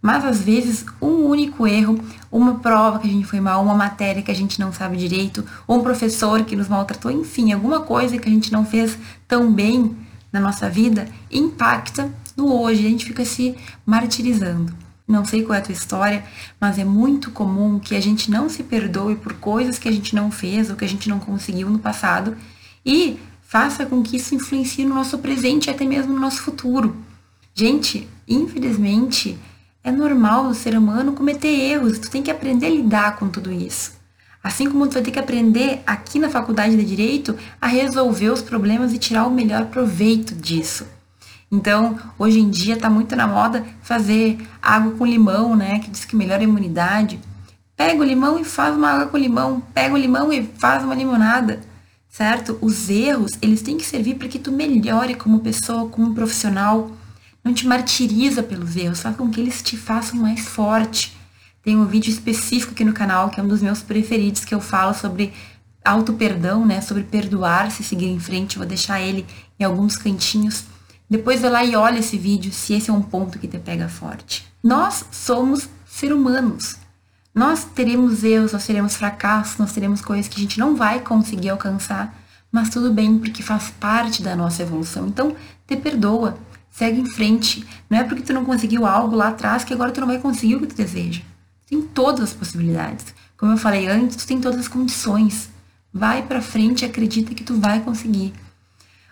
Mas 0.00 0.24
às 0.24 0.40
vezes 0.40 0.84
um 1.00 1.26
único 1.26 1.66
erro, 1.66 1.98
uma 2.30 2.54
prova 2.54 2.98
que 2.98 3.06
a 3.06 3.10
gente 3.10 3.26
foi 3.26 3.40
mal, 3.40 3.62
uma 3.62 3.74
matéria 3.74 4.22
que 4.22 4.30
a 4.30 4.34
gente 4.34 4.58
não 4.58 4.72
sabe 4.72 4.96
direito, 4.96 5.44
ou 5.66 5.78
um 5.78 5.82
professor 5.82 6.42
que 6.44 6.56
nos 6.56 6.68
maltratou, 6.68 7.10
enfim, 7.10 7.52
alguma 7.52 7.80
coisa 7.80 8.18
que 8.18 8.28
a 8.28 8.32
gente 8.32 8.52
não 8.52 8.64
fez 8.64 8.98
tão 9.28 9.52
bem 9.52 9.96
na 10.32 10.40
nossa 10.40 10.68
vida, 10.68 11.06
impacta 11.30 12.10
no 12.36 12.52
hoje, 12.52 12.86
a 12.86 12.88
gente 12.88 13.04
fica 13.04 13.24
se 13.24 13.54
martirizando. 13.84 14.72
Não 15.06 15.24
sei 15.24 15.42
qual 15.42 15.56
é 15.56 15.58
a 15.58 15.62
tua 15.62 15.72
história, 15.72 16.24
mas 16.60 16.78
é 16.78 16.84
muito 16.84 17.30
comum 17.30 17.78
que 17.78 17.94
a 17.94 18.00
gente 18.00 18.30
não 18.30 18.48
se 18.48 18.62
perdoe 18.62 19.16
por 19.16 19.34
coisas 19.34 19.78
que 19.78 19.88
a 19.88 19.92
gente 19.92 20.14
não 20.14 20.30
fez 20.30 20.70
ou 20.70 20.76
que 20.76 20.84
a 20.84 20.88
gente 20.88 21.08
não 21.08 21.18
conseguiu 21.18 21.68
no 21.68 21.78
passado 21.78 22.36
e 22.84 23.18
faça 23.42 23.84
com 23.84 24.02
que 24.02 24.16
isso 24.16 24.34
influencie 24.34 24.84
no 24.84 24.94
nosso 24.94 25.18
presente 25.18 25.66
e 25.66 25.70
até 25.70 25.84
mesmo 25.84 26.14
no 26.14 26.20
nosso 26.20 26.40
futuro. 26.40 26.96
Gente, 27.54 28.08
infelizmente, 28.26 29.38
é 29.84 29.92
normal 29.92 30.46
o 30.46 30.54
ser 30.54 30.78
humano 30.78 31.12
cometer 31.12 31.48
erros, 31.48 31.98
tu 31.98 32.10
tem 32.10 32.22
que 32.22 32.30
aprender 32.30 32.66
a 32.66 32.70
lidar 32.70 33.16
com 33.16 33.28
tudo 33.28 33.52
isso. 33.52 34.00
Assim 34.42 34.68
como 34.68 34.86
tu 34.86 34.94
vai 34.94 35.02
ter 35.02 35.12
que 35.12 35.18
aprender 35.18 35.82
aqui 35.86 36.18
na 36.18 36.28
faculdade 36.28 36.76
de 36.76 36.84
direito 36.84 37.36
a 37.60 37.66
resolver 37.66 38.30
os 38.30 38.42
problemas 38.42 38.92
e 38.92 38.98
tirar 38.98 39.26
o 39.26 39.30
melhor 39.30 39.66
proveito 39.66 40.34
disso. 40.34 40.84
Então, 41.50 41.98
hoje 42.18 42.40
em 42.40 42.48
dia 42.48 42.74
está 42.74 42.88
muito 42.88 43.14
na 43.14 43.26
moda 43.26 43.64
fazer 43.82 44.38
água 44.60 44.92
com 44.92 45.06
limão, 45.06 45.54
né? 45.54 45.78
Que 45.78 45.90
diz 45.90 46.04
que 46.04 46.16
melhora 46.16 46.40
a 46.40 46.44
imunidade. 46.44 47.20
Pega 47.76 48.00
o 48.00 48.04
limão 48.04 48.38
e 48.38 48.44
faz 48.44 48.74
uma 48.74 48.90
água 48.90 49.06
com 49.06 49.18
limão. 49.18 49.62
Pega 49.74 49.94
o 49.94 49.98
limão 49.98 50.32
e 50.32 50.42
faz 50.58 50.82
uma 50.82 50.94
limonada. 50.94 51.60
Certo? 52.08 52.58
Os 52.60 52.88
erros, 52.88 53.32
eles 53.40 53.62
têm 53.62 53.76
que 53.76 53.84
servir 53.84 54.14
para 54.14 54.28
que 54.28 54.38
tu 54.38 54.50
melhore 54.50 55.14
como 55.14 55.40
pessoa, 55.40 55.88
como 55.88 56.14
profissional. 56.14 56.90
Não 57.44 57.52
te 57.52 57.66
martiriza 57.66 58.42
pelos 58.42 58.74
erros, 58.76 59.00
faz 59.00 59.14
com 59.16 59.28
que 59.30 59.40
eles 59.40 59.62
te 59.62 59.76
façam 59.76 60.18
mais 60.18 60.40
forte. 60.40 61.16
Tem 61.62 61.76
um 61.76 61.86
vídeo 61.86 62.10
específico 62.10 62.72
aqui 62.72 62.84
no 62.84 62.92
canal, 62.92 63.30
que 63.30 63.38
é 63.38 63.42
um 63.42 63.48
dos 63.48 63.62
meus 63.62 63.82
preferidos, 63.82 64.44
que 64.44 64.54
eu 64.54 64.60
falo 64.60 64.94
sobre 64.94 65.32
auto-perdão, 65.84 66.66
né? 66.66 66.80
Sobre 66.80 67.04
perdoar, 67.04 67.70
se 67.70 67.84
seguir 67.84 68.06
em 68.06 68.18
frente. 68.18 68.58
Vou 68.58 68.66
deixar 68.66 69.00
ele 69.00 69.26
em 69.58 69.64
alguns 69.64 69.96
cantinhos 69.96 70.64
depois 71.12 71.42
vai 71.42 71.50
lá 71.50 71.62
e 71.62 71.76
olha 71.76 71.98
esse 71.98 72.16
vídeo 72.16 72.50
se 72.50 72.72
esse 72.72 72.88
é 72.88 72.92
um 72.92 73.02
ponto 73.02 73.38
que 73.38 73.46
te 73.46 73.58
pega 73.58 73.86
forte. 73.86 74.46
Nós 74.64 75.04
somos 75.12 75.68
seres 75.84 76.16
humanos. 76.16 76.76
Nós 77.34 77.64
teremos 77.64 78.24
erros, 78.24 78.54
nós 78.54 78.66
teremos 78.66 78.96
fracassos, 78.96 79.58
nós 79.58 79.72
teremos 79.74 80.00
coisas 80.00 80.26
que 80.26 80.38
a 80.38 80.42
gente 80.42 80.58
não 80.58 80.74
vai 80.74 81.00
conseguir 81.00 81.50
alcançar, 81.50 82.18
mas 82.50 82.70
tudo 82.70 82.90
bem, 82.94 83.18
porque 83.18 83.42
faz 83.42 83.68
parte 83.78 84.22
da 84.22 84.34
nossa 84.34 84.62
evolução. 84.62 85.06
Então, 85.06 85.36
te 85.66 85.76
perdoa, 85.76 86.38
segue 86.70 87.02
em 87.02 87.06
frente. 87.06 87.62
Não 87.90 87.98
é 87.98 88.04
porque 88.04 88.22
tu 88.22 88.32
não 88.32 88.46
conseguiu 88.46 88.86
algo 88.86 89.14
lá 89.14 89.28
atrás 89.28 89.64
que 89.64 89.74
agora 89.74 89.92
tu 89.92 90.00
não 90.00 90.08
vai 90.08 90.18
conseguir 90.18 90.54
o 90.54 90.60
que 90.60 90.68
tu 90.68 90.76
deseja. 90.76 91.20
Tem 91.72 91.80
todas 91.80 92.24
as 92.24 92.32
possibilidades. 92.34 93.14
Como 93.34 93.52
eu 93.52 93.56
falei 93.56 93.88
antes, 93.88 94.14
tu 94.16 94.26
tem 94.26 94.38
todas 94.38 94.60
as 94.60 94.68
condições. 94.68 95.48
Vai 95.90 96.20
para 96.20 96.42
frente 96.42 96.82
e 96.82 96.84
acredita 96.84 97.32
que 97.32 97.42
tu 97.42 97.58
vai 97.58 97.80
conseguir. 97.80 98.34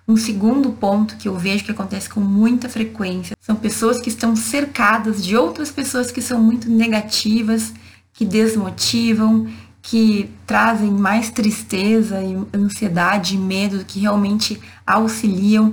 Um 0.06 0.14
segundo 0.14 0.70
ponto 0.72 1.16
que 1.16 1.26
eu 1.26 1.38
vejo 1.38 1.64
que 1.64 1.70
acontece 1.70 2.10
com 2.10 2.20
muita 2.20 2.68
frequência 2.68 3.34
são 3.40 3.56
pessoas 3.56 3.98
que 3.98 4.10
estão 4.10 4.36
cercadas 4.36 5.24
de 5.24 5.34
outras 5.38 5.70
pessoas 5.70 6.12
que 6.12 6.20
são 6.20 6.38
muito 6.38 6.68
negativas, 6.68 7.72
que 8.12 8.26
desmotivam, 8.26 9.48
que 9.80 10.28
trazem 10.46 10.90
mais 10.90 11.30
tristeza 11.30 12.22
e 12.22 12.36
ansiedade 12.54 13.36
e 13.36 13.38
medo 13.38 13.78
do 13.78 13.86
que 13.86 14.00
realmente 14.00 14.60
auxiliam. 14.86 15.72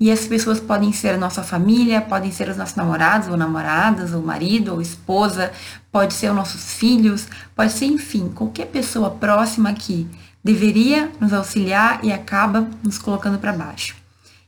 E 0.00 0.10
essas 0.10 0.28
pessoas 0.28 0.60
podem 0.60 0.92
ser 0.92 1.14
a 1.14 1.18
nossa 1.18 1.42
família, 1.42 2.00
podem 2.00 2.30
ser 2.30 2.48
os 2.48 2.56
nossos 2.56 2.76
namorados 2.76 3.26
ou 3.26 3.36
namoradas, 3.36 4.14
ou 4.14 4.22
marido 4.22 4.72
ou 4.72 4.80
esposa, 4.80 5.50
pode 5.98 6.14
ser 6.14 6.30
os 6.30 6.36
nossos 6.36 6.74
filhos, 6.74 7.26
pode 7.56 7.72
ser, 7.72 7.86
enfim, 7.86 8.28
qualquer 8.32 8.66
pessoa 8.66 9.10
próxima 9.10 9.72
que 9.72 10.06
deveria 10.44 11.10
nos 11.20 11.32
auxiliar 11.32 11.98
e 12.04 12.12
acaba 12.12 12.68
nos 12.84 12.98
colocando 12.98 13.36
para 13.36 13.52
baixo. 13.52 13.96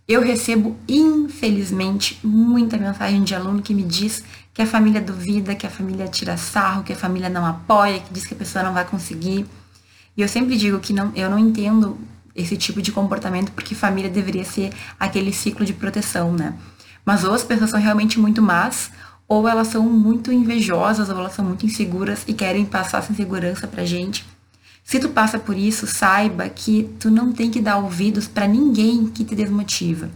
Eu 0.06 0.22
recebo, 0.22 0.76
infelizmente, 0.88 2.20
muita 2.22 2.78
mensagem 2.78 3.24
de 3.24 3.34
aluno 3.34 3.62
que 3.62 3.74
me 3.74 3.82
diz 3.82 4.22
que 4.54 4.62
a 4.62 4.66
família 4.66 5.00
duvida, 5.00 5.56
que 5.56 5.66
a 5.66 5.70
família 5.70 6.06
tira 6.06 6.36
sarro, 6.36 6.84
que 6.84 6.92
a 6.92 6.96
família 6.96 7.28
não 7.28 7.44
apoia, 7.44 7.98
que 7.98 8.14
diz 8.14 8.24
que 8.24 8.34
a 8.34 8.36
pessoa 8.36 8.62
não 8.62 8.72
vai 8.72 8.84
conseguir. 8.84 9.44
E 10.16 10.22
eu 10.22 10.28
sempre 10.28 10.56
digo 10.56 10.78
que 10.78 10.92
não, 10.92 11.10
eu 11.16 11.28
não 11.28 11.38
entendo 11.38 11.98
esse 12.32 12.56
tipo 12.56 12.80
de 12.80 12.92
comportamento 12.92 13.50
porque 13.50 13.74
família 13.74 14.08
deveria 14.08 14.44
ser 14.44 14.72
aquele 15.00 15.32
ciclo 15.32 15.66
de 15.66 15.72
proteção, 15.72 16.32
né? 16.32 16.54
Mas 17.04 17.24
ou 17.24 17.34
as 17.34 17.42
pessoas 17.42 17.70
são 17.70 17.80
realmente 17.80 18.20
muito 18.20 18.40
más, 18.40 18.92
ou 19.30 19.46
elas 19.46 19.68
são 19.68 19.84
muito 19.84 20.32
invejosas, 20.32 21.08
ou 21.08 21.16
elas 21.16 21.34
são 21.34 21.44
muito 21.44 21.64
inseguras 21.64 22.24
e 22.26 22.34
querem 22.34 22.64
passar 22.64 22.98
essa 22.98 23.12
insegurança 23.12 23.68
pra 23.68 23.84
gente. 23.84 24.26
Se 24.82 24.98
tu 24.98 25.10
passa 25.10 25.38
por 25.38 25.56
isso, 25.56 25.86
saiba 25.86 26.48
que 26.48 26.90
tu 26.98 27.12
não 27.12 27.30
tem 27.30 27.48
que 27.48 27.60
dar 27.60 27.76
ouvidos 27.76 28.26
para 28.26 28.48
ninguém 28.48 29.06
que 29.06 29.22
te 29.22 29.36
desmotiva. 29.36 30.10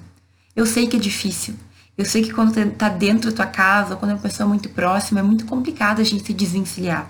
Eu 0.57 0.67
sei 0.67 0.89
que 0.89 0.97
é 0.97 0.99
difícil. 0.99 1.55
Eu 1.97 2.05
sei 2.05 2.23
que 2.23 2.33
quando 2.33 2.53
tá 2.73 2.89
dentro 2.89 3.31
da 3.31 3.37
tua 3.37 3.47
casa, 3.47 3.95
ou 3.95 4.01
quando 4.01 4.11
é 4.11 4.15
uma 4.15 4.21
pessoa 4.21 4.49
muito 4.49 4.69
próxima, 4.71 5.21
é 5.21 5.23
muito 5.23 5.47
complicado 5.47 6.01
a 6.01 6.05
gente 6.05 6.27
se 6.27 6.35
desvencilhar. 6.35 7.09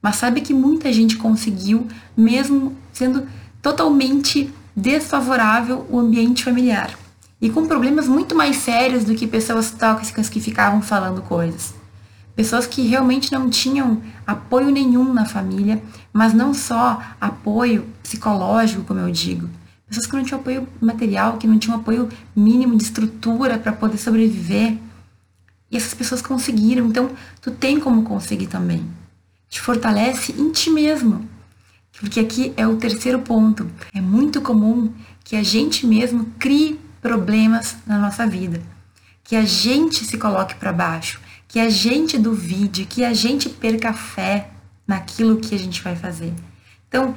Mas 0.00 0.16
sabe 0.16 0.40
que 0.40 0.54
muita 0.54 0.90
gente 0.94 1.18
conseguiu, 1.18 1.86
mesmo 2.16 2.74
sendo 2.90 3.28
totalmente 3.60 4.50
desfavorável 4.74 5.86
o 5.90 5.98
ambiente 5.98 6.42
familiar. 6.42 7.03
E 7.40 7.50
com 7.50 7.66
problemas 7.66 8.08
muito 8.08 8.34
mais 8.34 8.56
sérios 8.56 9.04
do 9.04 9.14
que 9.14 9.26
pessoas 9.26 9.70
tóxicas 9.70 10.28
que 10.28 10.40
ficavam 10.40 10.80
falando 10.80 11.22
coisas. 11.22 11.74
Pessoas 12.34 12.66
que 12.66 12.82
realmente 12.82 13.30
não 13.30 13.48
tinham 13.48 14.02
apoio 14.26 14.70
nenhum 14.70 15.12
na 15.12 15.24
família, 15.24 15.80
mas 16.12 16.34
não 16.34 16.52
só 16.52 17.00
apoio 17.20 17.86
psicológico, 18.02 18.82
como 18.82 19.00
eu 19.00 19.10
digo. 19.10 19.48
Pessoas 19.86 20.06
que 20.06 20.16
não 20.16 20.24
tinham 20.24 20.40
apoio 20.40 20.68
material, 20.80 21.36
que 21.36 21.46
não 21.46 21.58
tinham 21.58 21.76
apoio 21.76 22.08
mínimo 22.34 22.76
de 22.76 22.82
estrutura 22.82 23.58
para 23.58 23.72
poder 23.72 23.98
sobreviver. 23.98 24.76
E 25.70 25.76
essas 25.76 25.94
pessoas 25.94 26.20
conseguiram, 26.20 26.86
então 26.86 27.10
tu 27.40 27.50
tem 27.52 27.78
como 27.78 28.02
conseguir 28.02 28.48
também. 28.48 28.84
Te 29.48 29.60
fortalece 29.60 30.32
em 30.32 30.50
ti 30.50 30.70
mesmo. 30.70 31.28
Porque 32.00 32.18
aqui 32.18 32.52
é 32.56 32.66
o 32.66 32.76
terceiro 32.76 33.20
ponto. 33.20 33.70
É 33.94 34.00
muito 34.00 34.40
comum 34.40 34.90
que 35.22 35.36
a 35.36 35.42
gente 35.44 35.86
mesmo 35.86 36.26
crie 36.38 36.80
problemas 37.04 37.76
na 37.86 37.98
nossa 37.98 38.26
vida. 38.26 38.62
Que 39.22 39.36
a 39.36 39.44
gente 39.44 40.06
se 40.06 40.16
coloque 40.16 40.54
para 40.54 40.72
baixo 40.72 41.20
que 41.46 41.60
a 41.60 41.68
gente 41.70 42.18
duvide, 42.18 42.84
que 42.84 43.04
a 43.04 43.14
gente 43.14 43.48
perca 43.48 43.92
fé 43.92 44.48
naquilo 44.84 45.36
que 45.36 45.54
a 45.54 45.58
gente 45.58 45.80
vai 45.82 45.94
fazer. 45.94 46.32
Então, 46.88 47.14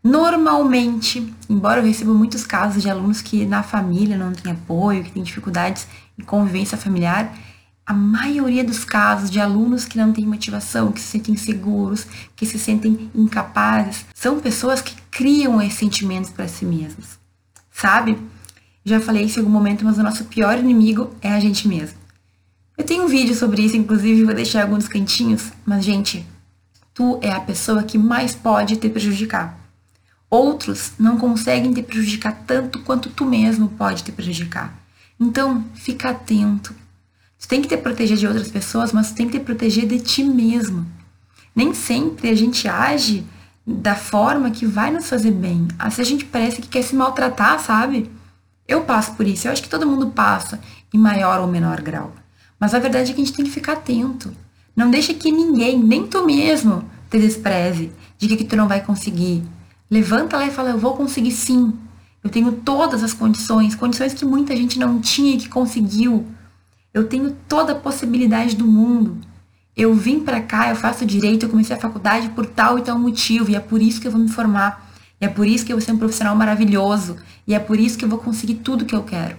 normalmente, 0.00 1.34
embora 1.48 1.80
eu 1.80 1.84
receba 1.84 2.14
muitos 2.14 2.46
casos 2.46 2.82
de 2.84 2.88
alunos 2.88 3.20
que 3.20 3.44
na 3.46 3.64
família 3.64 4.16
não 4.16 4.32
tem 4.32 4.52
apoio, 4.52 5.02
que 5.02 5.10
tem 5.10 5.24
dificuldades 5.24 5.88
em 6.16 6.22
convivência 6.22 6.78
familiar, 6.78 7.36
a 7.84 7.92
maioria 7.92 8.62
dos 8.62 8.84
casos 8.84 9.28
de 9.28 9.40
alunos 9.40 9.84
que 9.86 9.98
não 9.98 10.12
têm 10.12 10.24
motivação, 10.24 10.92
que 10.92 11.00
se 11.00 11.08
sentem 11.08 11.34
inseguros, 11.34 12.06
que 12.36 12.46
se 12.46 12.60
sentem 12.60 13.10
incapazes, 13.12 14.04
são 14.14 14.38
pessoas 14.38 14.80
que 14.80 14.94
criam 15.10 15.60
esses 15.60 15.80
sentimentos 15.80 16.30
para 16.30 16.46
si 16.46 16.64
mesmos. 16.64 17.18
Sabe? 17.72 18.16
Já 18.84 19.00
falei 19.00 19.24
isso 19.24 19.38
em 19.38 19.42
algum 19.42 19.52
momento, 19.52 19.84
mas 19.84 19.98
o 19.98 20.02
nosso 20.02 20.24
pior 20.24 20.58
inimigo 20.58 21.14
é 21.20 21.32
a 21.32 21.40
gente 21.40 21.68
mesmo. 21.68 21.98
Eu 22.76 22.84
tenho 22.84 23.04
um 23.04 23.08
vídeo 23.08 23.34
sobre 23.34 23.62
isso, 23.62 23.76
inclusive 23.76 24.24
vou 24.24 24.34
deixar 24.34 24.62
alguns 24.62 24.88
cantinhos, 24.88 25.52
mas 25.66 25.84
gente, 25.84 26.26
tu 26.94 27.18
é 27.20 27.30
a 27.30 27.40
pessoa 27.40 27.82
que 27.82 27.98
mais 27.98 28.34
pode 28.34 28.76
te 28.76 28.88
prejudicar. 28.88 29.58
Outros 30.30 30.92
não 30.98 31.18
conseguem 31.18 31.72
te 31.74 31.82
prejudicar 31.82 32.32
tanto 32.46 32.78
quanto 32.80 33.10
tu 33.10 33.26
mesmo 33.26 33.68
pode 33.68 34.02
te 34.02 34.12
prejudicar. 34.12 34.72
Então, 35.18 35.64
fica 35.74 36.10
atento. 36.10 36.74
Tu 37.38 37.48
tem 37.48 37.60
que 37.60 37.68
te 37.68 37.76
proteger 37.76 38.16
de 38.16 38.26
outras 38.26 38.50
pessoas, 38.50 38.92
mas 38.92 39.10
tu 39.10 39.16
tem 39.16 39.28
que 39.28 39.38
te 39.38 39.44
proteger 39.44 39.86
de 39.86 39.98
ti 39.98 40.24
mesmo. 40.24 40.86
Nem 41.54 41.74
sempre 41.74 42.30
a 42.30 42.34
gente 42.34 42.66
age 42.68 43.26
da 43.66 43.94
forma 43.94 44.50
que 44.50 44.64
vai 44.64 44.90
nos 44.90 45.08
fazer 45.08 45.32
bem. 45.32 45.68
Se 45.90 46.00
a 46.00 46.04
gente 46.04 46.24
parece 46.24 46.62
que 46.62 46.68
quer 46.68 46.82
se 46.82 46.94
maltratar, 46.94 47.58
sabe? 47.60 48.10
Eu 48.70 48.82
passo 48.82 49.14
por 49.14 49.26
isso. 49.26 49.48
Eu 49.48 49.52
acho 49.52 49.62
que 49.62 49.68
todo 49.68 49.84
mundo 49.84 50.10
passa, 50.10 50.60
em 50.94 50.98
maior 50.98 51.40
ou 51.40 51.48
menor 51.48 51.80
grau. 51.80 52.12
Mas 52.58 52.72
a 52.72 52.78
verdade 52.78 53.10
é 53.10 53.14
que 53.14 53.20
a 53.20 53.24
gente 53.24 53.36
tem 53.36 53.44
que 53.44 53.50
ficar 53.50 53.72
atento. 53.72 54.32
Não 54.76 54.88
deixa 54.88 55.12
que 55.12 55.32
ninguém, 55.32 55.76
nem 55.76 56.06
tu 56.06 56.24
mesmo, 56.24 56.84
te 57.10 57.18
despreze, 57.18 57.90
diga 58.16 58.36
que 58.36 58.44
tu 58.44 58.54
não 58.54 58.68
vai 58.68 58.80
conseguir. 58.80 59.42
Levanta 59.90 60.36
lá 60.36 60.46
e 60.46 60.52
fala, 60.52 60.70
eu 60.70 60.78
vou 60.78 60.94
conseguir 60.94 61.32
sim. 61.32 61.74
Eu 62.22 62.30
tenho 62.30 62.52
todas 62.52 63.02
as 63.02 63.12
condições, 63.12 63.74
condições 63.74 64.14
que 64.14 64.24
muita 64.24 64.54
gente 64.54 64.78
não 64.78 65.00
tinha 65.00 65.34
e 65.34 65.38
que 65.38 65.48
conseguiu. 65.48 66.24
Eu 66.94 67.08
tenho 67.08 67.36
toda 67.48 67.72
a 67.72 67.74
possibilidade 67.74 68.54
do 68.54 68.66
mundo. 68.66 69.18
Eu 69.76 69.94
vim 69.94 70.20
para 70.20 70.40
cá, 70.40 70.68
eu 70.68 70.76
faço 70.76 71.04
direito, 71.04 71.44
eu 71.46 71.50
comecei 71.50 71.74
a 71.74 71.80
faculdade 71.80 72.28
por 72.28 72.46
tal 72.46 72.78
e 72.78 72.82
tal 72.82 72.96
motivo, 72.96 73.50
e 73.50 73.56
é 73.56 73.60
por 73.60 73.82
isso 73.82 74.00
que 74.00 74.06
eu 74.06 74.12
vou 74.12 74.20
me 74.20 74.28
formar. 74.28 74.89
E 75.20 75.26
é 75.26 75.28
por 75.28 75.46
isso 75.46 75.66
que 75.66 75.72
eu 75.72 75.76
vou 75.76 75.84
ser 75.84 75.92
um 75.92 75.98
profissional 75.98 76.34
maravilhoso. 76.34 77.16
E 77.46 77.54
é 77.54 77.58
por 77.58 77.78
isso 77.78 77.98
que 77.98 78.04
eu 78.04 78.08
vou 78.08 78.18
conseguir 78.18 78.54
tudo 78.54 78.84
que 78.84 78.94
eu 78.94 79.02
quero. 79.02 79.36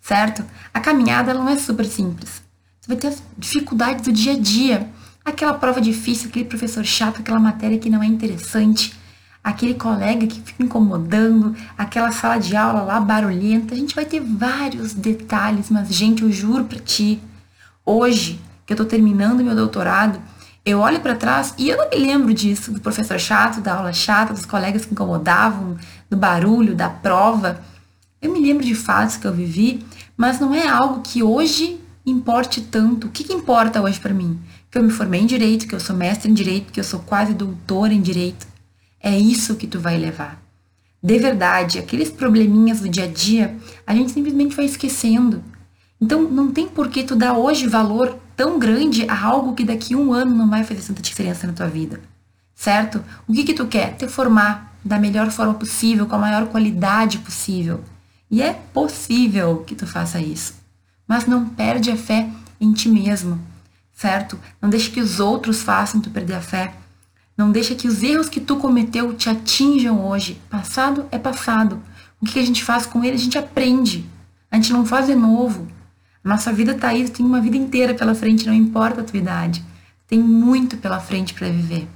Certo? 0.00 0.44
A 0.72 0.80
caminhada 0.80 1.32
não 1.32 1.48
é 1.48 1.56
super 1.56 1.86
simples. 1.86 2.42
Você 2.80 2.88
vai 2.88 2.96
ter 2.96 3.08
as 3.08 3.22
dificuldades 3.36 4.04
do 4.04 4.12
dia 4.12 4.34
a 4.34 4.38
dia. 4.38 4.88
Aquela 5.24 5.54
prova 5.54 5.80
difícil, 5.80 6.28
aquele 6.28 6.44
professor 6.44 6.84
chato, 6.84 7.20
aquela 7.20 7.40
matéria 7.40 7.78
que 7.78 7.90
não 7.90 8.02
é 8.02 8.06
interessante, 8.06 8.94
aquele 9.42 9.74
colega 9.74 10.26
que 10.26 10.40
fica 10.40 10.62
incomodando, 10.62 11.56
aquela 11.76 12.12
sala 12.12 12.38
de 12.38 12.54
aula 12.54 12.82
lá 12.82 13.00
barulhenta. 13.00 13.74
A 13.74 13.76
gente 13.76 13.94
vai 13.94 14.04
ter 14.04 14.20
vários 14.20 14.92
detalhes, 14.92 15.70
mas, 15.70 15.88
gente, 15.88 16.22
eu 16.22 16.30
juro 16.30 16.64
pra 16.64 16.78
ti, 16.78 17.20
hoje 17.84 18.40
que 18.64 18.72
eu 18.72 18.76
tô 18.76 18.84
terminando 18.84 19.42
meu 19.42 19.54
doutorado, 19.54 20.20
eu 20.66 20.80
olho 20.80 20.98
para 20.98 21.14
trás 21.14 21.54
e 21.56 21.68
eu 21.68 21.76
não 21.76 21.88
me 21.88 21.96
lembro 21.96 22.34
disso, 22.34 22.72
do 22.72 22.80
professor 22.80 23.20
chato, 23.20 23.60
da 23.60 23.76
aula 23.76 23.92
chata, 23.92 24.34
dos 24.34 24.44
colegas 24.44 24.84
que 24.84 24.92
incomodavam, 24.92 25.76
do 26.10 26.16
barulho, 26.16 26.74
da 26.74 26.90
prova. 26.90 27.62
Eu 28.20 28.32
me 28.32 28.40
lembro 28.40 28.66
de 28.66 28.74
fatos 28.74 29.16
que 29.16 29.28
eu 29.28 29.32
vivi, 29.32 29.86
mas 30.16 30.40
não 30.40 30.52
é 30.52 30.66
algo 30.66 31.02
que 31.02 31.22
hoje 31.22 31.78
importe 32.04 32.60
tanto. 32.60 33.06
O 33.06 33.10
que, 33.10 33.22
que 33.22 33.32
importa 33.32 33.80
hoje 33.80 34.00
para 34.00 34.12
mim? 34.12 34.40
Que 34.68 34.76
eu 34.76 34.82
me 34.82 34.90
formei 34.90 35.20
em 35.20 35.26
direito, 35.26 35.68
que 35.68 35.74
eu 35.74 35.78
sou 35.78 35.94
mestre 35.94 36.28
em 36.28 36.34
direito, 36.34 36.72
que 36.72 36.80
eu 36.80 36.84
sou 36.84 36.98
quase 36.98 37.32
doutora 37.32 37.94
em 37.94 38.02
direito. 38.02 38.44
É 39.00 39.16
isso 39.16 39.54
que 39.54 39.68
tu 39.68 39.78
vai 39.78 39.96
levar. 39.96 40.42
De 41.00 41.16
verdade, 41.16 41.78
aqueles 41.78 42.10
probleminhas 42.10 42.80
do 42.80 42.88
dia 42.88 43.04
a 43.04 43.06
dia, 43.08 43.56
a 43.86 43.94
gente 43.94 44.10
simplesmente 44.10 44.56
vai 44.56 44.64
esquecendo. 44.64 45.44
Então, 46.00 46.22
não 46.22 46.50
tem 46.50 46.66
por 46.66 46.88
que 46.88 47.04
tu 47.04 47.14
dar 47.14 47.34
hoje 47.34 47.68
valor 47.68 48.18
tão 48.36 48.58
grande 48.58 49.08
a 49.08 49.24
algo 49.24 49.54
que 49.54 49.64
daqui 49.64 49.96
um 49.96 50.12
ano 50.12 50.34
não 50.34 50.48
vai 50.48 50.62
fazer 50.62 50.82
tanta 50.82 51.02
diferença 51.02 51.46
na 51.46 51.52
tua 51.52 51.68
vida. 51.68 52.00
Certo? 52.54 53.02
O 53.26 53.32
que 53.32 53.44
que 53.44 53.54
tu 53.54 53.66
quer? 53.66 53.96
Te 53.96 54.06
formar 54.06 54.76
da 54.84 54.98
melhor 54.98 55.30
forma 55.30 55.54
possível, 55.54 56.06
com 56.06 56.14
a 56.14 56.18
maior 56.18 56.46
qualidade 56.46 57.18
possível. 57.18 57.82
E 58.30 58.42
é 58.42 58.52
possível 58.52 59.64
que 59.66 59.74
tu 59.74 59.86
faça 59.86 60.20
isso. 60.20 60.54
Mas 61.08 61.26
não 61.26 61.48
perde 61.48 61.90
a 61.90 61.96
fé 61.96 62.28
em 62.60 62.72
ti 62.72 62.88
mesmo, 62.88 63.40
certo? 63.94 64.38
Não 64.60 64.68
deixe 64.68 64.90
que 64.90 65.00
os 65.00 65.20
outros 65.20 65.62
façam 65.62 66.00
tu 66.00 66.10
perder 66.10 66.34
a 66.34 66.40
fé. 66.40 66.74
Não 67.36 67.52
deixe 67.52 67.74
que 67.74 67.86
os 67.86 68.02
erros 68.02 68.28
que 68.28 68.40
tu 68.40 68.56
cometeu 68.56 69.12
te 69.14 69.28
atinjam 69.28 70.06
hoje. 70.06 70.40
Passado 70.48 71.06
é 71.10 71.18
passado. 71.18 71.82
O 72.20 72.26
que 72.26 72.38
a 72.38 72.46
gente 72.46 72.64
faz 72.64 72.86
com 72.86 73.04
ele, 73.04 73.14
a 73.14 73.18
gente 73.18 73.36
aprende. 73.36 74.08
A 74.50 74.56
gente 74.56 74.72
não 74.72 74.86
faz 74.86 75.06
de 75.06 75.14
novo. 75.14 75.68
Nossa 76.26 76.52
vida 76.52 76.74
tá 76.74 76.88
aí, 76.88 77.08
tem 77.08 77.24
uma 77.24 77.40
vida 77.40 77.56
inteira 77.56 77.94
pela 77.94 78.12
frente, 78.12 78.48
não 78.48 78.52
importa 78.52 79.00
a 79.00 79.04
tua 79.04 79.16
idade. 79.16 79.64
Tem 80.08 80.18
muito 80.18 80.76
pela 80.76 80.98
frente 80.98 81.32
para 81.32 81.48
viver, 81.48 81.86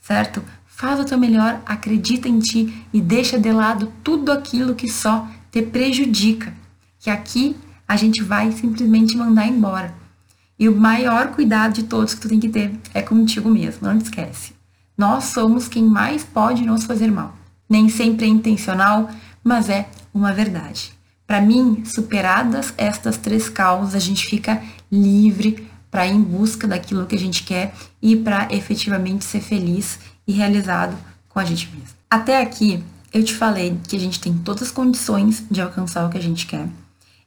certo? 0.00 0.42
Faz 0.66 0.98
o 0.98 1.04
teu 1.04 1.16
melhor, 1.16 1.62
acredita 1.64 2.28
em 2.28 2.40
ti 2.40 2.84
e 2.92 3.00
deixa 3.00 3.38
de 3.38 3.52
lado 3.52 3.92
tudo 4.02 4.32
aquilo 4.32 4.74
que 4.74 4.90
só 4.90 5.28
te 5.52 5.62
prejudica. 5.62 6.52
Que 6.98 7.10
aqui 7.10 7.56
a 7.86 7.94
gente 7.94 8.24
vai 8.24 8.50
simplesmente 8.50 9.16
mandar 9.16 9.46
embora. 9.46 9.94
E 10.58 10.68
o 10.68 10.74
maior 10.74 11.28
cuidado 11.28 11.74
de 11.74 11.84
todos 11.84 12.12
que 12.12 12.20
tu 12.20 12.28
tem 12.28 12.40
que 12.40 12.48
ter 12.48 12.76
é 12.92 13.00
contigo 13.02 13.48
mesmo, 13.48 13.86
não 13.86 13.96
te 13.96 14.06
esquece. 14.06 14.52
Nós 14.98 15.26
somos 15.26 15.68
quem 15.68 15.84
mais 15.84 16.24
pode 16.24 16.66
nos 16.66 16.82
fazer 16.82 17.12
mal. 17.12 17.36
Nem 17.70 17.88
sempre 17.88 18.26
é 18.26 18.28
intencional, 18.28 19.08
mas 19.44 19.70
é 19.70 19.88
uma 20.12 20.32
verdade. 20.32 20.95
Para 21.26 21.40
mim, 21.40 21.82
superadas 21.84 22.72
estas 22.78 23.16
três 23.16 23.48
causas, 23.48 23.94
a 23.94 23.98
gente 23.98 24.26
fica 24.26 24.62
livre 24.90 25.66
para 25.90 26.06
ir 26.06 26.12
em 26.12 26.22
busca 26.22 26.68
daquilo 26.68 27.06
que 27.06 27.16
a 27.16 27.18
gente 27.18 27.42
quer 27.42 27.74
e 28.00 28.14
para 28.14 28.48
efetivamente 28.50 29.24
ser 29.24 29.40
feliz 29.40 29.98
e 30.26 30.32
realizado 30.32 30.96
com 31.28 31.38
a 31.40 31.44
gente 31.44 31.68
mesmo. 31.72 31.96
Até 32.08 32.40
aqui, 32.40 32.82
eu 33.12 33.24
te 33.24 33.34
falei 33.34 33.78
que 33.88 33.96
a 33.96 33.98
gente 33.98 34.20
tem 34.20 34.34
todas 34.34 34.64
as 34.64 34.70
condições 34.70 35.42
de 35.50 35.60
alcançar 35.60 36.06
o 36.06 36.10
que 36.10 36.18
a 36.18 36.22
gente 36.22 36.46
quer. 36.46 36.68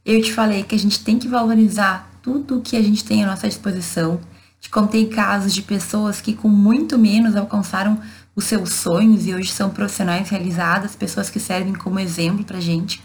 Eu 0.06 0.22
te 0.22 0.34
falei 0.34 0.64
que 0.64 0.76
a 0.76 0.80
gente 0.80 1.04
tem 1.04 1.20
que 1.20 1.28
valorizar 1.28 2.10
tudo 2.22 2.58
o 2.58 2.62
que 2.62 2.78
a 2.78 2.82
gente 2.82 3.04
tem 3.04 3.24
à 3.24 3.28
nossa 3.28 3.48
disposição. 3.48 4.20
Te 4.62 4.70
contei 4.70 5.08
casos 5.08 5.54
de 5.54 5.62
pessoas 5.62 6.22
que 6.22 6.34
com 6.34 6.48
muito 6.48 6.98
menos 6.98 7.36
alcançaram 7.36 8.00
os 8.36 8.46
seus 8.46 8.72
sonhos 8.74 9.26
e 9.26 9.34
hoje 9.34 9.52
são 9.52 9.70
profissionais 9.70 10.30
realizadas, 10.30 10.96
pessoas 10.96 11.30
que 11.30 11.40
servem 11.40 11.74
como 11.74 12.00
exemplo 12.00 12.46
pra 12.46 12.60
gente. 12.60 13.02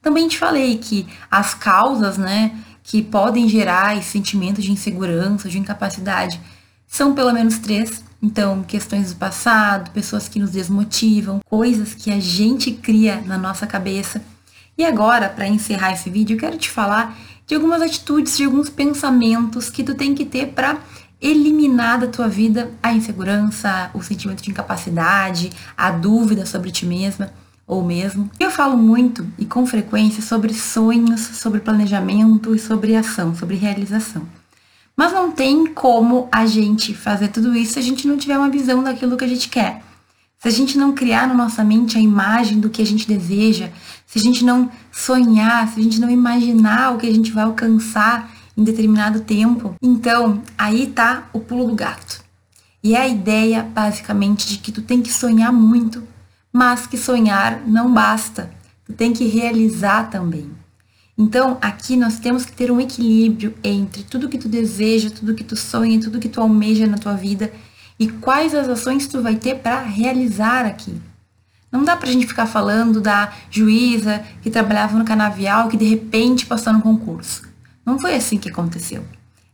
Também 0.00 0.28
te 0.28 0.38
falei 0.38 0.78
que 0.78 1.06
as 1.30 1.54
causas, 1.54 2.16
né, 2.16 2.56
que 2.82 3.02
podem 3.02 3.48
gerar 3.48 3.96
esse 3.96 4.10
sentimento 4.10 4.62
de 4.62 4.72
insegurança, 4.72 5.48
de 5.48 5.58
incapacidade, 5.58 6.40
são 6.86 7.14
pelo 7.14 7.32
menos 7.32 7.58
três. 7.58 8.02
Então, 8.22 8.62
questões 8.62 9.12
do 9.12 9.18
passado, 9.18 9.90
pessoas 9.90 10.28
que 10.28 10.38
nos 10.38 10.50
desmotivam, 10.50 11.40
coisas 11.44 11.94
que 11.94 12.10
a 12.10 12.18
gente 12.18 12.72
cria 12.72 13.20
na 13.26 13.36
nossa 13.36 13.66
cabeça. 13.66 14.22
E 14.76 14.84
agora, 14.84 15.28
para 15.28 15.46
encerrar 15.46 15.92
esse 15.92 16.08
vídeo, 16.08 16.34
eu 16.34 16.40
quero 16.40 16.56
te 16.56 16.70
falar 16.70 17.16
de 17.46 17.54
algumas 17.54 17.82
atitudes, 17.82 18.36
de 18.36 18.44
alguns 18.44 18.70
pensamentos 18.70 19.68
que 19.68 19.82
tu 19.82 19.94
tem 19.94 20.14
que 20.14 20.24
ter 20.24 20.48
para 20.48 20.78
eliminar 21.20 21.98
da 21.98 22.06
tua 22.06 22.28
vida 22.28 22.70
a 22.82 22.92
insegurança, 22.92 23.90
o 23.92 24.02
sentimento 24.02 24.42
de 24.42 24.50
incapacidade, 24.50 25.50
a 25.76 25.90
dúvida 25.90 26.46
sobre 26.46 26.70
ti 26.70 26.86
mesma 26.86 27.30
ou 27.68 27.84
mesmo. 27.84 28.30
Eu 28.40 28.50
falo 28.50 28.78
muito 28.78 29.26
e 29.38 29.44
com 29.44 29.66
frequência 29.66 30.22
sobre 30.22 30.54
sonhos, 30.54 31.20
sobre 31.20 31.60
planejamento 31.60 32.54
e 32.54 32.58
sobre 32.58 32.96
ação, 32.96 33.36
sobre 33.36 33.56
realização. 33.56 34.26
Mas 34.96 35.12
não 35.12 35.30
tem 35.30 35.66
como 35.66 36.26
a 36.32 36.46
gente 36.46 36.94
fazer 36.94 37.28
tudo 37.28 37.54
isso 37.54 37.74
se 37.74 37.78
a 37.78 37.82
gente 37.82 38.08
não 38.08 38.16
tiver 38.16 38.38
uma 38.38 38.48
visão 38.48 38.82
daquilo 38.82 39.16
que 39.16 39.24
a 39.24 39.28
gente 39.28 39.48
quer. 39.48 39.82
Se 40.38 40.48
a 40.48 40.50
gente 40.50 40.78
não 40.78 40.92
criar 40.92 41.28
na 41.28 41.34
nossa 41.34 41.62
mente 41.62 41.98
a 41.98 42.00
imagem 42.00 42.58
do 42.58 42.70
que 42.70 42.80
a 42.80 42.86
gente 42.86 43.06
deseja, 43.06 43.70
se 44.06 44.18
a 44.18 44.22
gente 44.22 44.44
não 44.44 44.70
sonhar, 44.90 45.68
se 45.68 45.78
a 45.78 45.82
gente 45.82 46.00
não 46.00 46.10
imaginar 46.10 46.94
o 46.94 46.98
que 46.98 47.06
a 47.06 47.12
gente 47.12 47.30
vai 47.32 47.44
alcançar 47.44 48.30
em 48.56 48.64
determinado 48.64 49.20
tempo, 49.20 49.74
então 49.82 50.42
aí 50.56 50.86
tá 50.86 51.28
o 51.32 51.40
pulo 51.40 51.66
do 51.66 51.74
gato. 51.74 52.24
E 52.82 52.94
é 52.94 53.00
a 53.00 53.08
ideia, 53.08 53.62
basicamente, 53.62 54.48
de 54.48 54.58
que 54.58 54.72
tu 54.72 54.80
tem 54.80 55.02
que 55.02 55.12
sonhar 55.12 55.52
muito 55.52 56.02
mas 56.58 56.88
que 56.88 56.98
sonhar 56.98 57.62
não 57.68 57.94
basta, 57.94 58.50
tu 58.84 58.92
tem 58.92 59.12
que 59.12 59.28
realizar 59.28 60.10
também. 60.10 60.50
Então, 61.16 61.56
aqui 61.60 61.96
nós 61.96 62.18
temos 62.18 62.44
que 62.44 62.50
ter 62.50 62.68
um 62.68 62.80
equilíbrio 62.80 63.54
entre 63.62 64.02
tudo 64.02 64.28
que 64.28 64.38
tu 64.38 64.48
deseja, 64.48 65.08
tudo 65.08 65.36
que 65.36 65.44
tu 65.44 65.54
sonha, 65.54 66.00
tudo 66.00 66.18
que 66.18 66.28
tu 66.28 66.40
almeja 66.40 66.84
na 66.84 66.98
tua 66.98 67.14
vida 67.14 67.52
e 67.96 68.08
quais 68.08 68.56
as 68.56 68.68
ações 68.68 69.06
tu 69.06 69.22
vai 69.22 69.36
ter 69.36 69.60
para 69.60 69.82
realizar 69.82 70.66
aqui. 70.66 71.00
Não 71.70 71.84
dá 71.84 71.96
pra 71.96 72.10
gente 72.10 72.26
ficar 72.26 72.46
falando 72.46 73.00
da 73.00 73.32
juíza 73.48 74.24
que 74.42 74.50
trabalhava 74.50 74.98
no 74.98 75.04
canavial 75.04 75.68
que 75.68 75.76
de 75.76 75.84
repente 75.84 76.44
passou 76.44 76.72
no 76.72 76.82
concurso. 76.82 77.42
Não 77.86 78.00
foi 78.00 78.16
assim 78.16 78.36
que 78.36 78.48
aconteceu. 78.48 79.04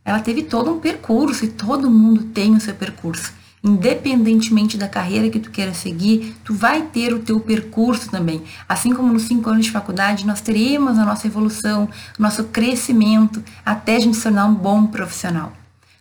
Ela 0.03 0.21
teve 0.21 0.41
todo 0.41 0.73
um 0.73 0.79
percurso 0.79 1.45
e 1.45 1.49
todo 1.49 1.91
mundo 1.91 2.23
tem 2.23 2.55
o 2.55 2.59
seu 2.59 2.73
percurso 2.73 3.44
independentemente 3.65 4.77
da 4.77 4.87
carreira 4.87 5.27
que 5.27 5.39
tu 5.39 5.49
queira 5.49 5.73
seguir, 5.73 6.35
tu 6.43 6.53
vai 6.53 6.83
ter 6.83 7.11
o 7.13 7.19
teu 7.19 7.39
percurso 7.39 8.11
também. 8.11 8.43
Assim 8.69 8.93
como 8.93 9.11
nos 9.11 9.23
cinco 9.23 9.49
anos 9.49 9.65
de 9.65 9.71
faculdade, 9.71 10.25
nós 10.25 10.39
teremos 10.39 10.99
a 10.99 11.03
nossa 11.03 11.25
evolução, 11.25 11.89
o 12.17 12.21
nosso 12.21 12.43
crescimento, 12.43 13.43
até 13.65 13.95
a 13.95 13.99
gente 13.99 14.17
se 14.17 14.23
tornar 14.23 14.45
um 14.45 14.53
bom 14.53 14.85
profissional. 14.85 15.51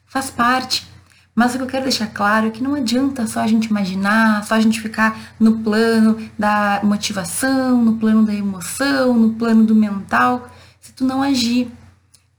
Faz 0.07 0.29
parte. 0.29 0.87
Mas 1.35 1.55
o 1.55 1.57
que 1.57 1.65
eu 1.65 1.69
quero 1.69 1.85
deixar 1.85 2.07
claro 2.09 2.49
é 2.49 2.51
que 2.51 2.63
não 2.63 2.75
adianta 2.75 3.27
só 3.27 3.41
a 3.41 3.47
gente 3.47 3.65
imaginar, 3.65 4.45
só 4.45 4.55
a 4.55 4.61
gente 4.61 4.81
ficar 4.81 5.35
no 5.41 5.59
plano 5.61 6.19
da 6.39 6.81
motivação, 6.85 7.83
no 7.83 7.95
plano 7.95 8.25
da 8.25 8.35
emoção, 8.35 9.15
no 9.15 9.31
plano 9.31 9.65
do 9.65 9.75
mental, 9.75 10.49
se 10.81 10.93
tu 10.93 11.03
não 11.05 11.23
agir. 11.23 11.73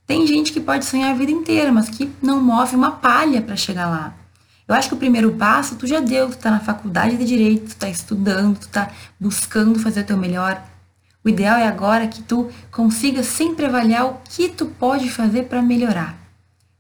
Tem 0.06 0.26
gente 0.28 0.54
que 0.54 0.62
pode 0.62 0.86
sonhar 0.86 1.10
a 1.12 1.18
vida 1.18 1.32
inteira, 1.32 1.72
mas 1.72 1.90
que 1.90 2.10
não 2.22 2.40
move 2.40 2.76
uma 2.76 2.92
palha 2.92 3.42
para 3.42 3.56
chegar 3.56 3.90
lá. 3.90 4.14
Eu 4.68 4.74
acho 4.74 4.88
que 4.88 4.96
o 4.96 4.98
primeiro 4.98 5.34
passo 5.34 5.76
tu 5.76 5.86
já 5.86 6.00
deu, 6.00 6.30
tu 6.30 6.38
tá 6.38 6.50
na 6.50 6.60
faculdade 6.60 7.18
de 7.18 7.26
direito, 7.26 7.70
tu 7.70 7.76
tá 7.76 7.88
estudando, 7.88 8.58
tu 8.58 8.68
tá 8.68 8.90
buscando 9.20 9.80
fazer 9.80 10.02
o 10.02 10.06
teu 10.06 10.18
melhor. 10.18 10.60
O 11.24 11.30
ideal 11.30 11.58
é 11.58 11.68
agora 11.68 12.08
que 12.08 12.24
tu 12.24 12.50
consiga 12.72 13.22
sempre 13.22 13.66
avaliar 13.66 14.06
o 14.06 14.18
que 14.24 14.50
tu 14.50 14.66
pode 14.66 15.10
fazer 15.10 15.44
para 15.44 15.62
melhorar. 15.62 16.18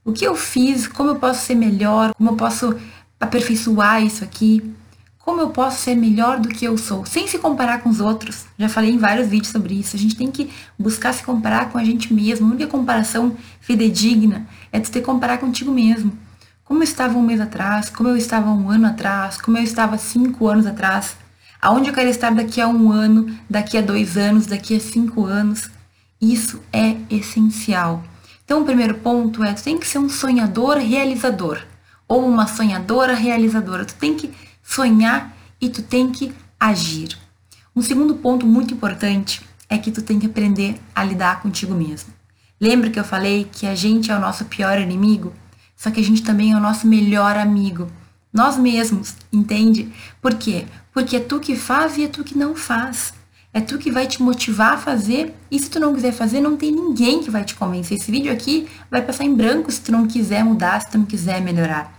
O 0.03 0.11
que 0.11 0.25
eu 0.25 0.35
fiz, 0.35 0.87
como 0.87 1.09
eu 1.11 1.15
posso 1.15 1.45
ser 1.45 1.55
melhor, 1.55 2.13
como 2.15 2.31
eu 2.31 2.35
posso 2.35 2.75
aperfeiçoar 3.19 4.03
isso 4.03 4.23
aqui, 4.23 4.73
como 5.19 5.41
eu 5.41 5.49
posso 5.49 5.81
ser 5.81 5.95
melhor 5.95 6.39
do 6.39 6.49
que 6.49 6.65
eu 6.65 6.77
sou, 6.77 7.05
sem 7.05 7.27
se 7.27 7.39
comparar 7.39 7.81
com 7.81 7.89
os 7.89 7.99
outros. 7.99 8.45
Já 8.57 8.69
falei 8.69 8.91
em 8.91 8.97
vários 8.97 9.27
vídeos 9.27 9.51
sobre 9.51 9.73
isso. 9.75 9.95
A 9.95 9.99
gente 9.99 10.15
tem 10.15 10.29
que 10.29 10.49
buscar 10.77 11.13
se 11.13 11.23
comparar 11.23 11.71
com 11.71 11.77
a 11.77 11.83
gente 11.83 12.13
mesmo. 12.13 12.47
A 12.47 12.49
única 12.51 12.67
comparação 12.67 13.35
fidedigna 13.59 14.47
é 14.71 14.79
tu 14.79 14.91
te 14.91 15.01
comparar 15.01 15.39
contigo 15.39 15.71
mesmo 15.71 16.24
como 16.65 16.79
eu 16.79 16.83
estava 16.83 17.15
um 17.15 17.21
mês 17.21 17.39
atrás, 17.39 17.89
como 17.89 18.09
eu 18.09 18.17
estava 18.17 18.49
um 18.49 18.69
ano 18.71 18.87
atrás, 18.87 19.39
como 19.39 19.57
eu 19.57 19.63
estava 19.63 19.99
cinco 19.99 20.47
anos 20.47 20.65
atrás. 20.65 21.15
Aonde 21.61 21.89
eu 21.89 21.93
quero 21.93 22.09
estar 22.09 22.33
daqui 22.33 22.59
a 22.59 22.67
um 22.67 22.91
ano, 22.91 23.33
daqui 23.47 23.77
a 23.77 23.81
dois 23.81 24.17
anos, 24.17 24.47
daqui 24.47 24.75
a 24.75 24.79
cinco 24.79 25.25
anos. 25.25 25.69
Isso 26.19 26.61
é 26.73 26.97
essencial. 27.09 28.03
Então, 28.43 28.61
o 28.61 28.65
primeiro 28.65 28.95
ponto 28.95 29.43
é: 29.43 29.53
tu 29.53 29.63
tem 29.63 29.77
que 29.77 29.87
ser 29.87 29.99
um 29.99 30.09
sonhador 30.09 30.77
realizador 30.77 31.61
ou 32.07 32.27
uma 32.27 32.47
sonhadora 32.47 33.13
realizadora. 33.13 33.85
Tu 33.85 33.95
tem 33.95 34.15
que 34.15 34.31
sonhar 34.63 35.35
e 35.61 35.69
tu 35.69 35.83
tem 35.83 36.11
que 36.11 36.33
agir. 36.59 37.15
Um 37.75 37.81
segundo 37.81 38.15
ponto 38.15 38.45
muito 38.45 38.73
importante 38.73 39.41
é 39.69 39.77
que 39.77 39.91
tu 39.91 40.01
tem 40.01 40.19
que 40.19 40.25
aprender 40.25 40.79
a 40.95 41.03
lidar 41.03 41.41
contigo 41.41 41.75
mesmo. 41.75 42.11
Lembra 42.59 42.89
que 42.89 42.99
eu 42.99 43.03
falei 43.03 43.47
que 43.51 43.67
a 43.67 43.75
gente 43.75 44.09
é 44.09 44.15
o 44.15 44.19
nosso 44.19 44.45
pior 44.45 44.79
inimigo? 44.79 45.33
Só 45.75 45.91
que 45.91 45.99
a 45.99 46.03
gente 46.03 46.23
também 46.23 46.53
é 46.53 46.55
o 46.55 46.59
nosso 46.59 46.87
melhor 46.87 47.37
amigo. 47.37 47.87
Nós 48.33 48.57
mesmos, 48.57 49.15
entende? 49.31 49.91
Por 50.21 50.35
quê? 50.35 50.65
Porque 50.93 51.17
é 51.17 51.19
tu 51.19 51.39
que 51.39 51.55
faz 51.55 51.97
e 51.97 52.03
é 52.03 52.07
tu 52.07 52.23
que 52.23 52.37
não 52.37 52.55
faz. 52.55 53.13
É 53.53 53.61
tu 53.61 53.77
que 53.77 53.89
vai 53.89 54.05
te 54.05 54.21
motivar 54.21 54.73
a 54.73 54.77
fazer. 54.77 55.33
E 55.49 55.57
se 55.57 55.69
tu 55.69 55.79
não 55.79 55.93
quiser 55.93 56.11
fazer, 56.11 56.41
não 56.41 56.57
tem 56.57 56.71
ninguém 56.71 57.23
que 57.23 57.31
vai 57.31 57.45
te 57.45 57.55
convencer. 57.55 57.97
Esse 57.97 58.11
vídeo 58.11 58.31
aqui 58.31 58.67
vai 58.91 59.01
passar 59.01 59.23
em 59.23 59.33
branco 59.33 59.71
se 59.71 59.79
tu 59.79 59.91
não 59.91 60.05
quiser 60.05 60.43
mudar, 60.43 60.81
se 60.81 60.91
tu 60.91 60.97
não 60.97 61.05
quiser 61.05 61.41
melhorar. 61.41 61.93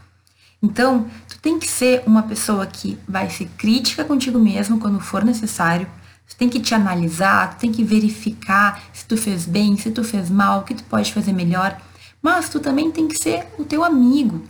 Então, 0.62 1.06
tu 1.28 1.38
tem 1.38 1.58
que 1.58 1.68
ser 1.68 2.02
uma 2.06 2.22
pessoa 2.22 2.66
que 2.66 2.98
vai 3.08 3.30
ser 3.30 3.46
crítica 3.56 4.04
contigo 4.04 4.38
mesmo 4.38 4.78
quando 4.78 5.00
for 5.00 5.24
necessário. 5.24 5.86
Tu 6.28 6.36
tem 6.36 6.48
que 6.48 6.60
te 6.60 6.74
analisar, 6.74 7.54
tu 7.54 7.60
tem 7.60 7.72
que 7.72 7.84
verificar 7.84 8.82
se 8.92 9.06
tu 9.06 9.16
fez 9.16 9.46
bem, 9.46 9.76
se 9.78 9.90
tu 9.90 10.02
fez 10.02 10.28
mal, 10.28 10.60
o 10.60 10.64
que 10.64 10.74
tu 10.74 10.84
pode 10.84 11.12
fazer 11.12 11.32
melhor. 11.32 11.80
Mas 12.26 12.48
tu 12.48 12.58
também 12.58 12.90
tem 12.90 13.06
que 13.06 13.16
ser 13.16 13.46
o 13.56 13.64
teu 13.64 13.84
amigo. 13.84 14.42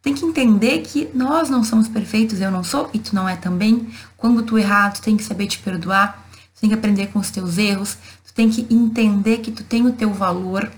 Tem 0.00 0.14
que 0.14 0.24
entender 0.24 0.78
que 0.78 1.10
nós 1.12 1.50
não 1.50 1.62
somos 1.62 1.86
perfeitos, 1.86 2.40
eu 2.40 2.50
não 2.50 2.64
sou 2.64 2.88
e 2.94 2.98
tu 2.98 3.14
não 3.14 3.28
é 3.28 3.36
também. 3.36 3.88
Quando 4.16 4.42
tu 4.42 4.56
errar, 4.56 4.90
tu 4.94 5.02
tem 5.02 5.18
que 5.18 5.22
saber 5.22 5.46
te 5.46 5.58
perdoar 5.58 6.26
tem 6.60 6.68
que 6.68 6.74
aprender 6.74 7.06
com 7.06 7.18
os 7.18 7.30
teus 7.30 7.56
erros, 7.56 7.96
tu 8.26 8.34
tem 8.34 8.50
que 8.50 8.66
entender 8.70 9.38
que 9.38 9.50
tu 9.50 9.64
tem 9.64 9.86
o 9.86 9.92
teu 9.92 10.12
valor, 10.12 10.70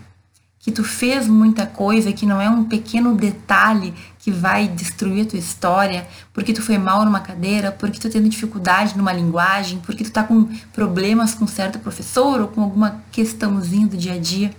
que 0.60 0.70
tu 0.70 0.84
fez 0.84 1.26
muita 1.26 1.66
coisa, 1.66 2.12
que 2.12 2.24
não 2.24 2.40
é 2.40 2.48
um 2.48 2.62
pequeno 2.64 3.16
detalhe 3.16 3.92
que 4.20 4.30
vai 4.30 4.68
destruir 4.68 5.26
a 5.26 5.30
tua 5.30 5.40
história, 5.40 6.06
porque 6.32 6.52
tu 6.52 6.62
foi 6.62 6.78
mal 6.78 7.04
numa 7.04 7.18
cadeira, 7.18 7.72
porque 7.72 7.98
tu 7.98 8.08
tendo 8.08 8.28
dificuldade 8.28 8.96
numa 8.96 9.12
linguagem, 9.12 9.80
porque 9.80 10.04
tu 10.04 10.12
tá 10.12 10.22
com 10.22 10.44
problemas 10.72 11.34
com 11.34 11.48
certo 11.48 11.80
professor 11.80 12.40
ou 12.40 12.46
com 12.46 12.62
alguma 12.62 13.02
questãozinha 13.10 13.88
do 13.88 13.96
dia 13.96 14.14
a 14.14 14.18
dia, 14.18 14.54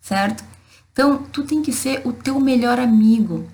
certo? 0.00 0.42
Então, 0.92 1.22
tu 1.22 1.42
tem 1.42 1.62
que 1.62 1.72
ser 1.72 2.02
o 2.04 2.12
teu 2.12 2.38
melhor 2.38 2.78
amigo 2.78 3.48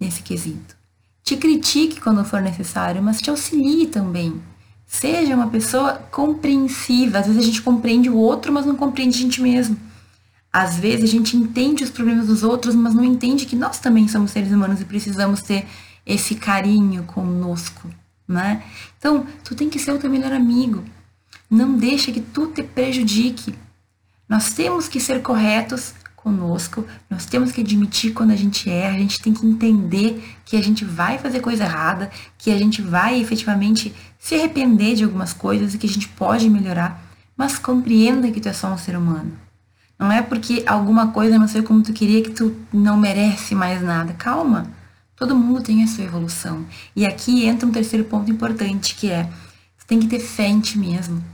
nesse 0.00 0.22
quesito. 0.22 0.76
Te 1.22 1.36
critique 1.36 2.00
quando 2.00 2.24
for 2.24 2.40
necessário, 2.40 3.02
mas 3.02 3.20
te 3.20 3.28
auxilie 3.28 3.86
também. 3.86 4.40
Seja 4.86 5.34
uma 5.34 5.48
pessoa 5.48 5.94
compreensiva. 6.10 7.18
Às 7.18 7.26
vezes 7.26 7.42
a 7.42 7.44
gente 7.44 7.60
compreende 7.60 8.08
o 8.08 8.16
outro, 8.16 8.50
mas 8.50 8.64
não 8.64 8.74
compreende 8.74 9.18
a 9.18 9.20
gente 9.20 9.42
mesmo. 9.42 9.76
Às 10.50 10.78
vezes 10.78 11.04
a 11.04 11.12
gente 11.12 11.36
entende 11.36 11.84
os 11.84 11.90
problemas 11.90 12.26
dos 12.26 12.42
outros, 12.42 12.74
mas 12.74 12.94
não 12.94 13.04
entende 13.04 13.44
que 13.44 13.54
nós 13.54 13.78
também 13.78 14.08
somos 14.08 14.30
seres 14.30 14.50
humanos 14.50 14.80
e 14.80 14.86
precisamos 14.86 15.42
ter 15.42 15.66
esse 16.06 16.34
carinho 16.36 17.02
conosco, 17.02 17.86
né? 18.26 18.64
Então, 18.98 19.26
tu 19.44 19.54
tem 19.54 19.68
que 19.68 19.78
ser 19.78 19.92
o 19.92 19.98
teu 19.98 20.08
melhor 20.08 20.32
amigo. 20.32 20.82
Não 21.50 21.76
deixa 21.76 22.10
que 22.10 22.22
tu 22.22 22.46
te 22.46 22.62
prejudique. 22.62 23.54
Nós 24.26 24.54
temos 24.54 24.88
que 24.88 24.98
ser 24.98 25.20
corretos 25.20 25.92
conosco, 26.28 26.84
nós 27.08 27.24
temos 27.24 27.50
que 27.50 27.62
admitir 27.62 28.12
quando 28.12 28.32
a 28.32 28.36
gente 28.36 28.68
erra, 28.68 28.96
a 28.96 29.00
gente 29.00 29.20
tem 29.22 29.32
que 29.32 29.46
entender 29.46 30.22
que 30.44 30.56
a 30.56 30.62
gente 30.62 30.84
vai 30.84 31.16
fazer 31.18 31.40
coisa 31.40 31.64
errada, 31.64 32.10
que 32.36 32.50
a 32.50 32.58
gente 32.58 32.82
vai 32.82 33.18
efetivamente 33.18 33.94
se 34.18 34.34
arrepender 34.34 34.94
de 34.94 35.04
algumas 35.04 35.32
coisas 35.32 35.72
e 35.72 35.78
que 35.78 35.86
a 35.86 35.90
gente 35.90 36.08
pode 36.08 36.50
melhorar, 36.50 37.02
mas 37.34 37.58
compreenda 37.58 38.30
que 38.30 38.40
tu 38.40 38.48
é 38.48 38.52
só 38.52 38.72
um 38.72 38.76
ser 38.76 38.96
humano. 38.96 39.32
Não 39.98 40.12
é 40.12 40.20
porque 40.20 40.62
alguma 40.66 41.08
coisa 41.08 41.38
não 41.38 41.48
sei 41.48 41.62
como 41.62 41.82
tu 41.82 41.92
queria 41.92 42.22
que 42.22 42.30
tu 42.30 42.54
não 42.72 42.96
merece 42.96 43.54
mais 43.54 43.82
nada. 43.82 44.12
Calma. 44.12 44.70
Todo 45.16 45.34
mundo 45.34 45.60
tem 45.60 45.82
a 45.82 45.88
sua 45.88 46.04
evolução. 46.04 46.64
E 46.94 47.04
aqui 47.04 47.44
entra 47.46 47.66
um 47.66 47.72
terceiro 47.72 48.04
ponto 48.04 48.30
importante, 48.30 48.94
que 48.94 49.10
é 49.10 49.28
tem 49.88 49.98
que 49.98 50.06
ter 50.06 50.20
fé 50.20 50.46
em 50.46 50.60
ti 50.60 50.78
mesmo. 50.78 51.24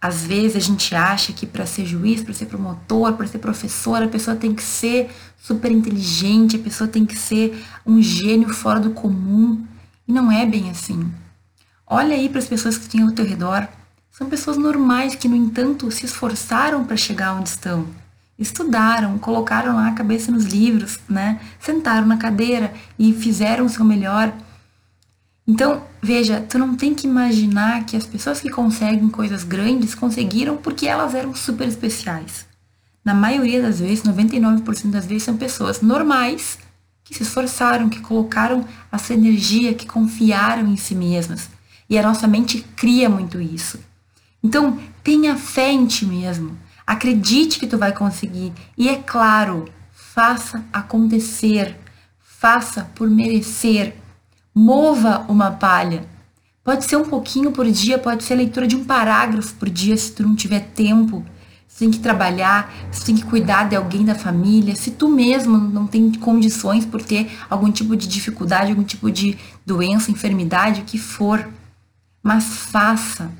Às 0.00 0.22
vezes 0.22 0.56
a 0.56 0.60
gente 0.60 0.94
acha 0.94 1.32
que 1.32 1.44
para 1.44 1.66
ser 1.66 1.84
juiz, 1.84 2.22
para 2.22 2.32
ser 2.32 2.46
promotor, 2.46 3.14
para 3.14 3.26
ser 3.26 3.38
professor, 3.38 4.02
a 4.02 4.08
pessoa 4.08 4.36
tem 4.36 4.54
que 4.54 4.62
ser 4.62 5.10
super 5.36 5.72
inteligente, 5.72 6.56
a 6.56 6.60
pessoa 6.60 6.86
tem 6.86 7.04
que 7.04 7.16
ser 7.16 7.64
um 7.84 8.00
gênio 8.00 8.48
fora 8.50 8.78
do 8.78 8.90
comum. 8.90 9.66
E 10.06 10.12
não 10.12 10.30
é 10.30 10.46
bem 10.46 10.70
assim. 10.70 11.10
Olha 11.86 12.14
aí 12.14 12.28
para 12.28 12.38
as 12.38 12.46
pessoas 12.46 12.78
que 12.78 12.88
têm 12.88 13.02
ao 13.02 13.12
teu 13.12 13.24
redor. 13.24 13.66
São 14.10 14.28
pessoas 14.28 14.56
normais 14.56 15.14
que, 15.14 15.28
no 15.28 15.36
entanto, 15.36 15.90
se 15.90 16.06
esforçaram 16.06 16.84
para 16.84 16.96
chegar 16.96 17.34
onde 17.34 17.48
estão. 17.48 17.86
Estudaram, 18.38 19.18
colocaram 19.18 19.74
lá 19.74 19.88
a 19.88 19.94
cabeça 19.94 20.30
nos 20.30 20.44
livros, 20.44 21.00
né? 21.08 21.40
Sentaram 21.58 22.06
na 22.06 22.16
cadeira 22.16 22.72
e 22.96 23.12
fizeram 23.12 23.66
o 23.66 23.68
seu 23.68 23.84
melhor 23.84 24.32
então, 25.48 25.82
veja, 26.02 26.44
tu 26.46 26.58
não 26.58 26.76
tem 26.76 26.94
que 26.94 27.06
imaginar 27.06 27.86
que 27.86 27.96
as 27.96 28.04
pessoas 28.04 28.38
que 28.38 28.50
conseguem 28.50 29.08
coisas 29.08 29.42
grandes 29.42 29.94
conseguiram 29.94 30.58
porque 30.58 30.86
elas 30.86 31.14
eram 31.14 31.34
super 31.34 31.66
especiais. 31.66 32.46
Na 33.02 33.14
maioria 33.14 33.62
das 33.62 33.80
vezes, 33.80 34.04
99% 34.04 34.90
das 34.90 35.06
vezes, 35.06 35.22
são 35.22 35.38
pessoas 35.38 35.80
normais 35.80 36.58
que 37.02 37.14
se 37.14 37.22
esforçaram, 37.22 37.88
que 37.88 38.00
colocaram 38.00 38.62
a 38.92 38.98
sua 38.98 39.14
energia, 39.14 39.72
que 39.72 39.86
confiaram 39.86 40.66
em 40.66 40.76
si 40.76 40.94
mesmas. 40.94 41.48
E 41.88 41.98
a 41.98 42.02
nossa 42.02 42.28
mente 42.28 42.60
cria 42.76 43.08
muito 43.08 43.40
isso. 43.40 43.80
Então, 44.42 44.78
tenha 45.02 45.34
fé 45.34 45.72
em 45.72 45.86
ti 45.86 46.04
mesmo. 46.04 46.58
Acredite 46.86 47.58
que 47.58 47.66
tu 47.66 47.78
vai 47.78 47.92
conseguir. 47.92 48.52
E 48.76 48.86
é 48.90 48.96
claro, 48.96 49.64
faça 49.90 50.62
acontecer. 50.70 51.74
Faça 52.20 52.84
por 52.94 53.08
merecer 53.08 53.96
Mova 54.60 55.24
uma 55.28 55.52
palha. 55.52 56.04
Pode 56.64 56.84
ser 56.84 56.96
um 56.96 57.04
pouquinho 57.04 57.52
por 57.52 57.64
dia, 57.70 57.96
pode 57.96 58.24
ser 58.24 58.34
a 58.34 58.38
leitura 58.38 58.66
de 58.66 58.74
um 58.74 58.84
parágrafo 58.84 59.54
por 59.54 59.70
dia, 59.70 59.96
se 59.96 60.10
tu 60.10 60.24
não 60.24 60.34
tiver 60.34 60.58
tempo. 60.74 61.24
Você 61.68 61.84
tem 61.84 61.92
que 61.92 62.00
trabalhar, 62.00 62.68
você 62.90 63.06
tem 63.06 63.14
que 63.14 63.24
cuidar 63.24 63.68
de 63.68 63.76
alguém 63.76 64.04
da 64.04 64.16
família. 64.16 64.74
Se 64.74 64.90
tu 64.90 65.08
mesmo 65.08 65.56
não 65.56 65.86
tem 65.86 66.10
condições 66.10 66.84
por 66.84 67.00
ter 67.00 67.30
algum 67.48 67.70
tipo 67.70 67.94
de 67.94 68.08
dificuldade, 68.08 68.72
algum 68.72 68.82
tipo 68.82 69.12
de 69.12 69.38
doença, 69.64 70.10
enfermidade, 70.10 70.80
o 70.80 70.84
que 70.84 70.98
for. 70.98 71.48
Mas 72.20 72.42
faça. 72.44 73.30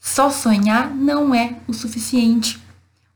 Só 0.00 0.30
sonhar 0.30 0.88
não 0.94 1.34
é 1.34 1.56
o 1.68 1.74
suficiente 1.74 2.58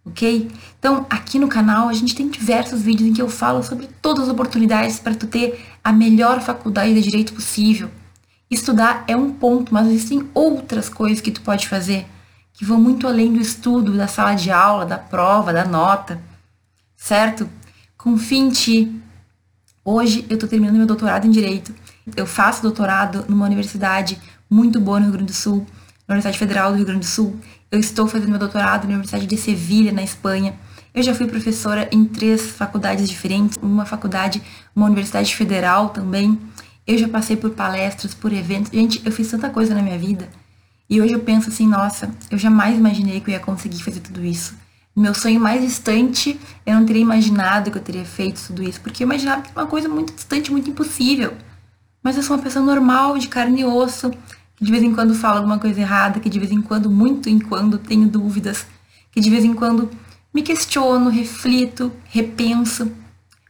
ok? 0.08 0.50
Então, 0.78 1.06
aqui 1.08 1.38
no 1.38 1.48
canal 1.48 1.88
a 1.88 1.92
gente 1.92 2.14
tem 2.14 2.28
diversos 2.28 2.82
vídeos 2.82 3.08
em 3.08 3.12
que 3.12 3.22
eu 3.22 3.28
falo 3.28 3.62
sobre 3.62 3.88
todas 4.02 4.24
as 4.24 4.30
oportunidades 4.30 4.98
para 4.98 5.14
tu 5.14 5.26
ter 5.26 5.64
a 5.82 5.92
melhor 5.92 6.40
faculdade 6.40 6.94
de 6.94 7.02
direito 7.02 7.32
possível. 7.32 7.90
Estudar 8.50 9.04
é 9.06 9.16
um 9.16 9.32
ponto, 9.32 9.72
mas 9.72 9.86
existem 9.88 10.28
outras 10.32 10.88
coisas 10.88 11.20
que 11.20 11.30
tu 11.30 11.40
pode 11.42 11.68
fazer 11.68 12.06
que 12.58 12.64
vão 12.64 12.80
muito 12.80 13.06
além 13.06 13.32
do 13.32 13.40
estudo, 13.40 13.96
da 13.96 14.08
sala 14.08 14.34
de 14.34 14.50
aula, 14.50 14.84
da 14.84 14.98
prova, 14.98 15.52
da 15.52 15.64
nota, 15.64 16.20
certo? 16.96 17.48
Confie 17.96 18.38
em 18.38 18.50
ti. 18.50 19.00
Hoje 19.84 20.26
eu 20.28 20.34
estou 20.34 20.48
terminando 20.48 20.76
meu 20.76 20.86
doutorado 20.86 21.24
em 21.24 21.30
direito. 21.30 21.72
Eu 22.16 22.26
faço 22.26 22.60
doutorado 22.60 23.24
numa 23.28 23.46
universidade 23.46 24.20
muito 24.50 24.80
boa 24.80 24.98
no 24.98 25.04
Rio 25.04 25.12
Grande 25.12 25.32
do 25.32 25.36
Sul, 25.36 25.64
na 26.08 26.14
Universidade 26.14 26.36
Federal 26.36 26.72
do 26.72 26.76
Rio 26.78 26.86
Grande 26.86 27.00
do 27.00 27.06
Sul, 27.06 27.38
eu 27.70 27.78
estou 27.78 28.06
fazendo 28.06 28.30
meu 28.30 28.38
doutorado 28.38 28.84
na 28.84 28.90
Universidade 28.90 29.26
de 29.26 29.36
Sevilha, 29.36 29.92
na 29.92 30.02
Espanha. 30.02 30.54
Eu 30.94 31.02
já 31.02 31.14
fui 31.14 31.26
professora 31.26 31.88
em 31.92 32.04
três 32.04 32.50
faculdades 32.50 33.08
diferentes, 33.08 33.58
uma 33.60 33.84
faculdade, 33.84 34.42
uma 34.74 34.86
universidade 34.86 35.34
federal 35.36 35.90
também. 35.90 36.38
Eu 36.86 36.96
já 36.96 37.08
passei 37.08 37.36
por 37.36 37.50
palestras, 37.50 38.14
por 38.14 38.32
eventos. 38.32 38.72
Gente, 38.72 39.02
eu 39.04 39.12
fiz 39.12 39.30
tanta 39.30 39.50
coisa 39.50 39.74
na 39.74 39.82
minha 39.82 39.98
vida. 39.98 40.28
E 40.88 41.00
hoje 41.02 41.12
eu 41.12 41.20
penso 41.20 41.50
assim, 41.50 41.66
nossa, 41.68 42.10
eu 42.30 42.38
jamais 42.38 42.78
imaginei 42.78 43.20
que 43.20 43.30
eu 43.30 43.34
ia 43.34 43.40
conseguir 43.40 43.82
fazer 43.82 44.00
tudo 44.00 44.24
isso. 44.24 44.54
Meu 44.96 45.14
sonho 45.14 45.38
mais 45.38 45.60
distante, 45.60 46.40
eu 46.64 46.74
não 46.74 46.86
teria 46.86 47.02
imaginado 47.02 47.70
que 47.70 47.76
eu 47.76 47.82
teria 47.82 48.04
feito 48.06 48.42
tudo 48.46 48.62
isso, 48.62 48.80
porque 48.80 49.04
eu 49.04 49.06
imaginava 49.06 49.42
que 49.42 49.50
era 49.50 49.60
uma 49.60 49.66
coisa 49.66 49.88
muito 49.88 50.14
distante, 50.14 50.50
muito 50.50 50.70
impossível. 50.70 51.34
Mas 52.02 52.16
eu 52.16 52.22
sou 52.22 52.36
uma 52.36 52.42
pessoa 52.42 52.64
normal, 52.64 53.18
de 53.18 53.28
carne 53.28 53.60
e 53.60 53.64
osso, 53.64 54.10
de 54.60 54.70
vez 54.70 54.82
em 54.82 54.94
quando 54.94 55.14
falo 55.14 55.38
alguma 55.38 55.58
coisa 55.58 55.80
errada, 55.80 56.20
que 56.20 56.28
de 56.28 56.38
vez 56.38 56.50
em 56.50 56.60
quando, 56.60 56.90
muito 56.90 57.28
em 57.28 57.38
quando, 57.38 57.78
tenho 57.78 58.08
dúvidas, 58.08 58.66
que 59.12 59.20
de 59.20 59.30
vez 59.30 59.44
em 59.44 59.54
quando 59.54 59.90
me 60.34 60.42
questiono, 60.42 61.10
reflito, 61.10 61.92
repenso, 62.04 62.90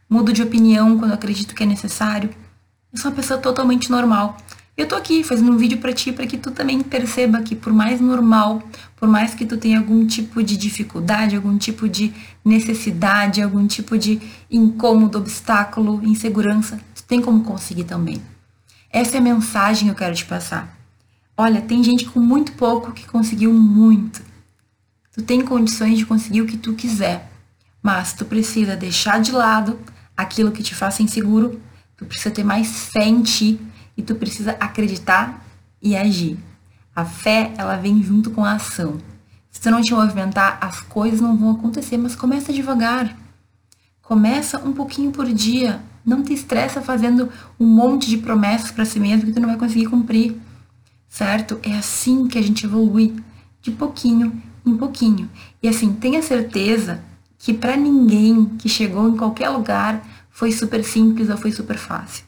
mudo 0.09 0.31
de 0.31 0.41
opinião 0.41 0.97
quando 0.97 1.13
acredito 1.13 1.53
que 1.53 1.63
é 1.63 1.65
necessário. 1.65 2.29
Eu 2.91 2.99
sou 2.99 3.11
uma 3.11 3.15
pessoa 3.15 3.39
totalmente 3.39 3.91
normal. 3.91 4.37
Eu 4.75 4.87
tô 4.87 4.95
aqui 4.95 5.23
fazendo 5.23 5.51
um 5.51 5.57
vídeo 5.57 5.77
para 5.77 5.91
ti 5.91 6.11
para 6.11 6.25
que 6.25 6.37
tu 6.37 6.51
também 6.51 6.81
perceba 6.81 7.41
que 7.41 7.53
por 7.53 7.73
mais 7.73 7.99
normal, 7.99 8.63
por 8.95 9.09
mais 9.09 9.35
que 9.35 9.45
tu 9.45 9.57
tenha 9.57 9.77
algum 9.77 10.07
tipo 10.07 10.41
de 10.41 10.55
dificuldade, 10.55 11.35
algum 11.35 11.57
tipo 11.57 11.87
de 11.89 12.13
necessidade, 12.45 13.41
algum 13.41 13.67
tipo 13.67 13.97
de 13.97 14.21
incômodo, 14.49 15.17
obstáculo, 15.17 16.01
insegurança, 16.03 16.79
tu 16.95 17.03
tem 17.03 17.21
como 17.21 17.43
conseguir 17.43 17.83
também. 17.83 18.21
Essa 18.89 19.17
é 19.17 19.19
a 19.19 19.21
mensagem 19.21 19.85
que 19.85 19.91
eu 19.91 19.95
quero 19.95 20.15
te 20.15 20.25
passar. 20.25 20.78
Olha, 21.41 21.61
tem 21.61 21.81
gente 21.81 22.03
com 22.03 22.19
muito 22.19 22.51
pouco 22.51 22.91
que 22.91 23.07
conseguiu 23.07 23.53
muito. 23.53 24.21
Tu 25.13 25.21
tem 25.21 25.39
condições 25.39 25.97
de 25.97 26.05
conseguir 26.05 26.41
o 26.41 26.45
que 26.45 26.57
tu 26.57 26.73
quiser, 26.73 27.31
mas 27.81 28.11
tu 28.11 28.25
precisa 28.25 28.75
deixar 28.75 29.21
de 29.21 29.31
lado 29.31 29.79
aquilo 30.17 30.51
que 30.51 30.61
te 30.61 30.75
faça 30.75 31.01
inseguro, 31.01 31.61
tu 31.95 32.03
precisa 32.03 32.29
ter 32.29 32.43
mais 32.43 32.89
fé 32.89 33.05
em 33.05 33.21
ti 33.21 33.57
e 33.95 34.03
tu 34.03 34.15
precisa 34.15 34.57
acreditar 34.59 35.45
e 35.81 35.95
agir. 35.95 36.37
A 36.93 37.05
fé, 37.05 37.53
ela 37.57 37.77
vem 37.77 38.03
junto 38.03 38.31
com 38.31 38.43
a 38.43 38.55
ação. 38.55 38.97
Se 39.49 39.61
tu 39.61 39.71
não 39.71 39.81
te 39.81 39.93
movimentar, 39.93 40.57
as 40.59 40.81
coisas 40.81 41.21
não 41.21 41.37
vão 41.37 41.51
acontecer, 41.51 41.95
mas 41.95 42.17
começa 42.17 42.51
devagar. 42.51 43.17
Começa 44.01 44.59
um 44.59 44.73
pouquinho 44.73 45.09
por 45.09 45.25
dia. 45.31 45.81
Não 46.05 46.21
te 46.21 46.33
estressa 46.33 46.81
fazendo 46.81 47.29
um 47.57 47.65
monte 47.65 48.09
de 48.09 48.17
promessas 48.17 48.71
para 48.71 48.83
si 48.83 48.99
mesmo 48.99 49.27
que 49.27 49.31
tu 49.31 49.39
não 49.39 49.47
vai 49.47 49.57
conseguir 49.57 49.85
cumprir. 49.85 50.37
Certo? 51.09 51.59
É 51.63 51.75
assim 51.75 52.27
que 52.27 52.37
a 52.37 52.41
gente 52.41 52.65
evolui, 52.65 53.21
de 53.61 53.71
pouquinho 53.71 54.41
em 54.65 54.77
pouquinho. 54.77 55.29
E 55.61 55.67
assim, 55.67 55.93
tenha 55.93 56.21
certeza 56.21 57.01
que 57.37 57.53
para 57.53 57.75
ninguém 57.75 58.45
que 58.57 58.69
chegou 58.69 59.09
em 59.09 59.17
qualquer 59.17 59.49
lugar 59.49 60.05
foi 60.29 60.51
super 60.51 60.83
simples 60.83 61.29
ou 61.29 61.37
foi 61.37 61.51
super 61.51 61.77
fácil. 61.77 62.23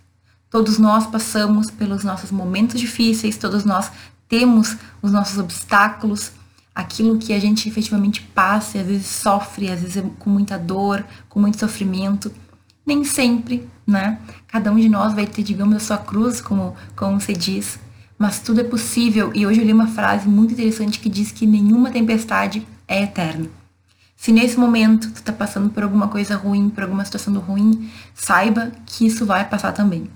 Todos 0.50 0.78
nós 0.78 1.08
passamos 1.08 1.72
pelos 1.72 2.04
nossos 2.04 2.32
momentos 2.32 2.80
difíceis, 2.80 3.38
todos 3.38 3.64
nós 3.64 3.90
temos 4.28 4.76
os 5.02 5.12
nossos 5.12 5.38
obstáculos, 5.38 6.32
aquilo 6.74 7.18
que 7.18 7.34
a 7.34 7.40
gente 7.40 7.68
efetivamente 7.70 8.22
passa, 8.34 8.80
às 8.80 8.88
vezes 8.88 9.08
sofre, 9.08 9.70
às 9.70 9.82
vezes 9.82 9.98
é 9.98 10.04
com 10.20 10.30
muita 10.30 10.58
dor, 10.58 11.06
com 11.30 11.40
muito 11.40 11.58
sofrimento. 11.58 12.32
Nem 12.86 13.04
sempre, 13.04 13.68
né? 13.86 14.20
Cada 14.48 14.72
um 14.72 14.78
de 14.78 14.90
nós 14.90 15.14
vai 15.14 15.26
ter, 15.26 15.44
digamos, 15.44 15.76
a 15.76 15.80
sua 15.80 15.98
cruz, 15.98 16.42
como, 16.42 16.76
como 16.96 17.20
se 17.22 17.34
diz, 17.34 17.80
mas 18.22 18.38
tudo 18.38 18.62
é 18.62 18.64
possível. 18.64 19.32
E 19.34 19.48
hoje 19.48 19.62
eu 19.62 19.66
li 19.66 19.74
uma 19.74 19.88
frase 19.88 20.30
muito 20.30 20.54
interessante 20.54 21.00
que 21.00 21.10
diz 21.10 21.32
que 21.32 21.48
nenhuma 21.48 21.90
tempestade 21.90 22.68
é 22.88 23.02
eterna. 23.02 23.48
Se 24.16 24.32
nesse 24.32 24.60
momento 24.60 25.10
tu 25.10 25.24
tá 25.24 25.34
passando 25.34 25.72
por 25.72 25.82
alguma 25.82 26.08
coisa 26.08 26.36
ruim, 26.36 26.70
por 26.70 26.84
alguma 26.84 27.04
situação 27.04 27.34
ruim, 27.40 27.90
saiba 28.14 28.72
que 28.86 29.08
isso 29.08 29.26
vai 29.26 29.50
passar 29.50 29.72
também. 29.72 30.08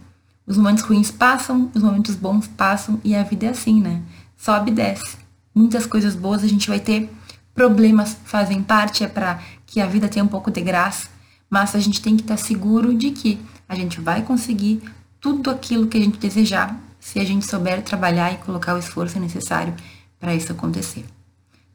Os 0.45 0.55
momentos 0.55 0.83
ruins 0.83 1.09
passam, 1.09 1.71
os 1.73 1.81
momentos 1.81 2.13
bons 2.13 2.45
passam 2.45 3.01
e 3.03 3.15
a 3.15 3.23
vida 3.23 3.47
é 3.47 3.49
assim, 3.49 3.81
né? 3.81 4.03
Sobe 4.37 4.69
e 4.69 4.75
desce 4.75 5.17
muitas 5.55 5.87
coisas 5.87 6.13
boas, 6.13 6.43
a 6.43 6.47
gente 6.47 6.67
vai 6.67 6.79
ter 6.79 7.09
problemas, 7.55 8.15
fazem 8.23 8.61
parte, 8.61 9.03
é 9.03 9.07
para 9.07 9.39
que 9.65 9.81
a 9.81 9.87
vida 9.87 10.07
tenha 10.07 10.23
um 10.23 10.27
pouco 10.27 10.51
de 10.51 10.61
graça, 10.61 11.07
mas 11.49 11.73
a 11.73 11.79
gente 11.79 11.99
tem 12.03 12.15
que 12.15 12.21
estar 12.21 12.37
seguro 12.37 12.93
de 12.93 13.09
que 13.09 13.39
a 13.67 13.73
gente 13.73 13.99
vai 13.99 14.21
conseguir 14.21 14.83
tudo 15.19 15.49
aquilo 15.49 15.87
que 15.87 15.97
a 15.97 16.01
gente 16.01 16.19
desejar, 16.19 16.77
se 17.05 17.19
a 17.19 17.23
gente 17.23 17.45
souber 17.45 17.83
trabalhar 17.83 18.33
e 18.33 18.37
colocar 18.37 18.73
o 18.73 18.79
esforço 18.79 19.19
necessário 19.19 19.75
para 20.19 20.33
isso 20.33 20.51
acontecer. 20.51 21.05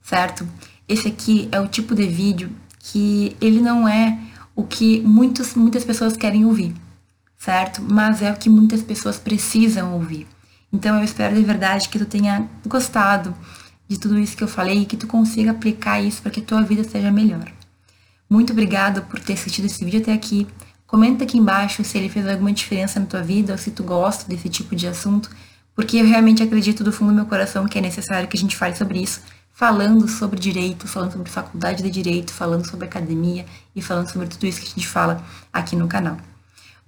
Certo? 0.03 0.45
Esse 0.89 1.07
aqui 1.07 1.49
é 1.53 1.61
o 1.61 1.69
tipo 1.69 1.95
de 1.95 2.05
vídeo 2.05 2.51
que 2.81 3.37
ele 3.41 3.61
não 3.61 3.89
é 3.89 4.19
o 4.57 4.65
que 4.65 5.01
muitos, 5.03 5.55
muitas 5.55 5.85
pessoas 5.85 6.17
querem 6.17 6.45
ouvir, 6.45 6.75
certo? 7.39 7.81
Mas 7.81 8.23
é 8.23 8.33
o 8.33 8.37
que 8.37 8.51
muitas 8.51 8.83
pessoas 8.83 9.19
precisam 9.19 9.95
ouvir. 9.95 10.27
Então 10.73 10.99
eu 10.99 11.05
espero 11.05 11.37
de 11.37 11.45
verdade 11.45 11.89
que 11.89 11.99
tu 12.01 12.07
tenha 12.07 12.49
gostado, 12.67 13.33
de 13.87 14.01
tudo 14.01 14.19
isso 14.19 14.37
que 14.37 14.43
eu 14.43 14.49
falei 14.49 14.81
e 14.81 14.87
que 14.87 14.97
tu 14.97 15.07
consiga 15.07 15.53
aplicar 15.53 16.01
isso 16.01 16.21
para 16.23 16.33
que 16.33 16.41
a 16.41 16.45
tua 16.45 16.63
vida 16.63 16.83
seja 16.83 17.13
melhor. 17.13 17.53
Muito 18.29 18.53
obrigada 18.53 19.01
por 19.01 19.21
ter 19.21 19.35
assistido 19.35 19.67
esse 19.67 19.85
vídeo 19.85 20.01
até 20.01 20.13
aqui. 20.13 20.49
Comenta 20.91 21.23
aqui 21.23 21.39
embaixo 21.39 21.85
se 21.85 21.97
ele 21.97 22.09
fez 22.09 22.27
alguma 22.27 22.53
diferença 22.53 22.99
na 22.99 23.07
tua 23.07 23.23
vida 23.23 23.53
ou 23.53 23.59
se 23.59 23.71
tu 23.71 23.85
gosta 23.85 24.29
desse 24.29 24.49
tipo 24.49 24.75
de 24.75 24.89
assunto, 24.89 25.31
porque 25.73 25.99
eu 25.99 26.05
realmente 26.05 26.43
acredito 26.43 26.83
do 26.83 26.93
fundo 26.93 27.11
do 27.11 27.15
meu 27.15 27.27
coração 27.27 27.65
que 27.69 27.79
é 27.79 27.81
necessário 27.81 28.27
que 28.27 28.37
a 28.37 28.41
gente 28.41 28.57
fale 28.57 28.75
sobre 28.75 29.01
isso, 29.01 29.21
falando 29.53 30.09
sobre 30.09 30.41
direito, 30.41 30.89
falando 30.89 31.13
sobre 31.13 31.31
faculdade 31.31 31.81
de 31.81 31.91
direito, 31.91 32.33
falando 32.33 32.69
sobre 32.69 32.87
academia 32.87 33.47
e 33.73 33.81
falando 33.81 34.11
sobre 34.11 34.27
tudo 34.27 34.45
isso 34.45 34.61
que 34.61 34.67
a 34.67 34.71
gente 34.71 34.89
fala 34.89 35.25
aqui 35.53 35.77
no 35.77 35.87
canal. 35.87 36.17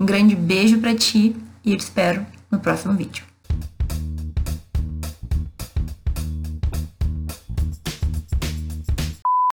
Um 0.01 0.05
grande 0.05 0.35
beijo 0.35 0.81
para 0.81 0.97
ti 0.97 1.37
e 1.65 1.71
eu 1.71 1.77
te 1.77 1.83
espero 1.83 2.27
no 2.51 2.59
próximo 2.59 2.95
vídeo. 2.95 3.32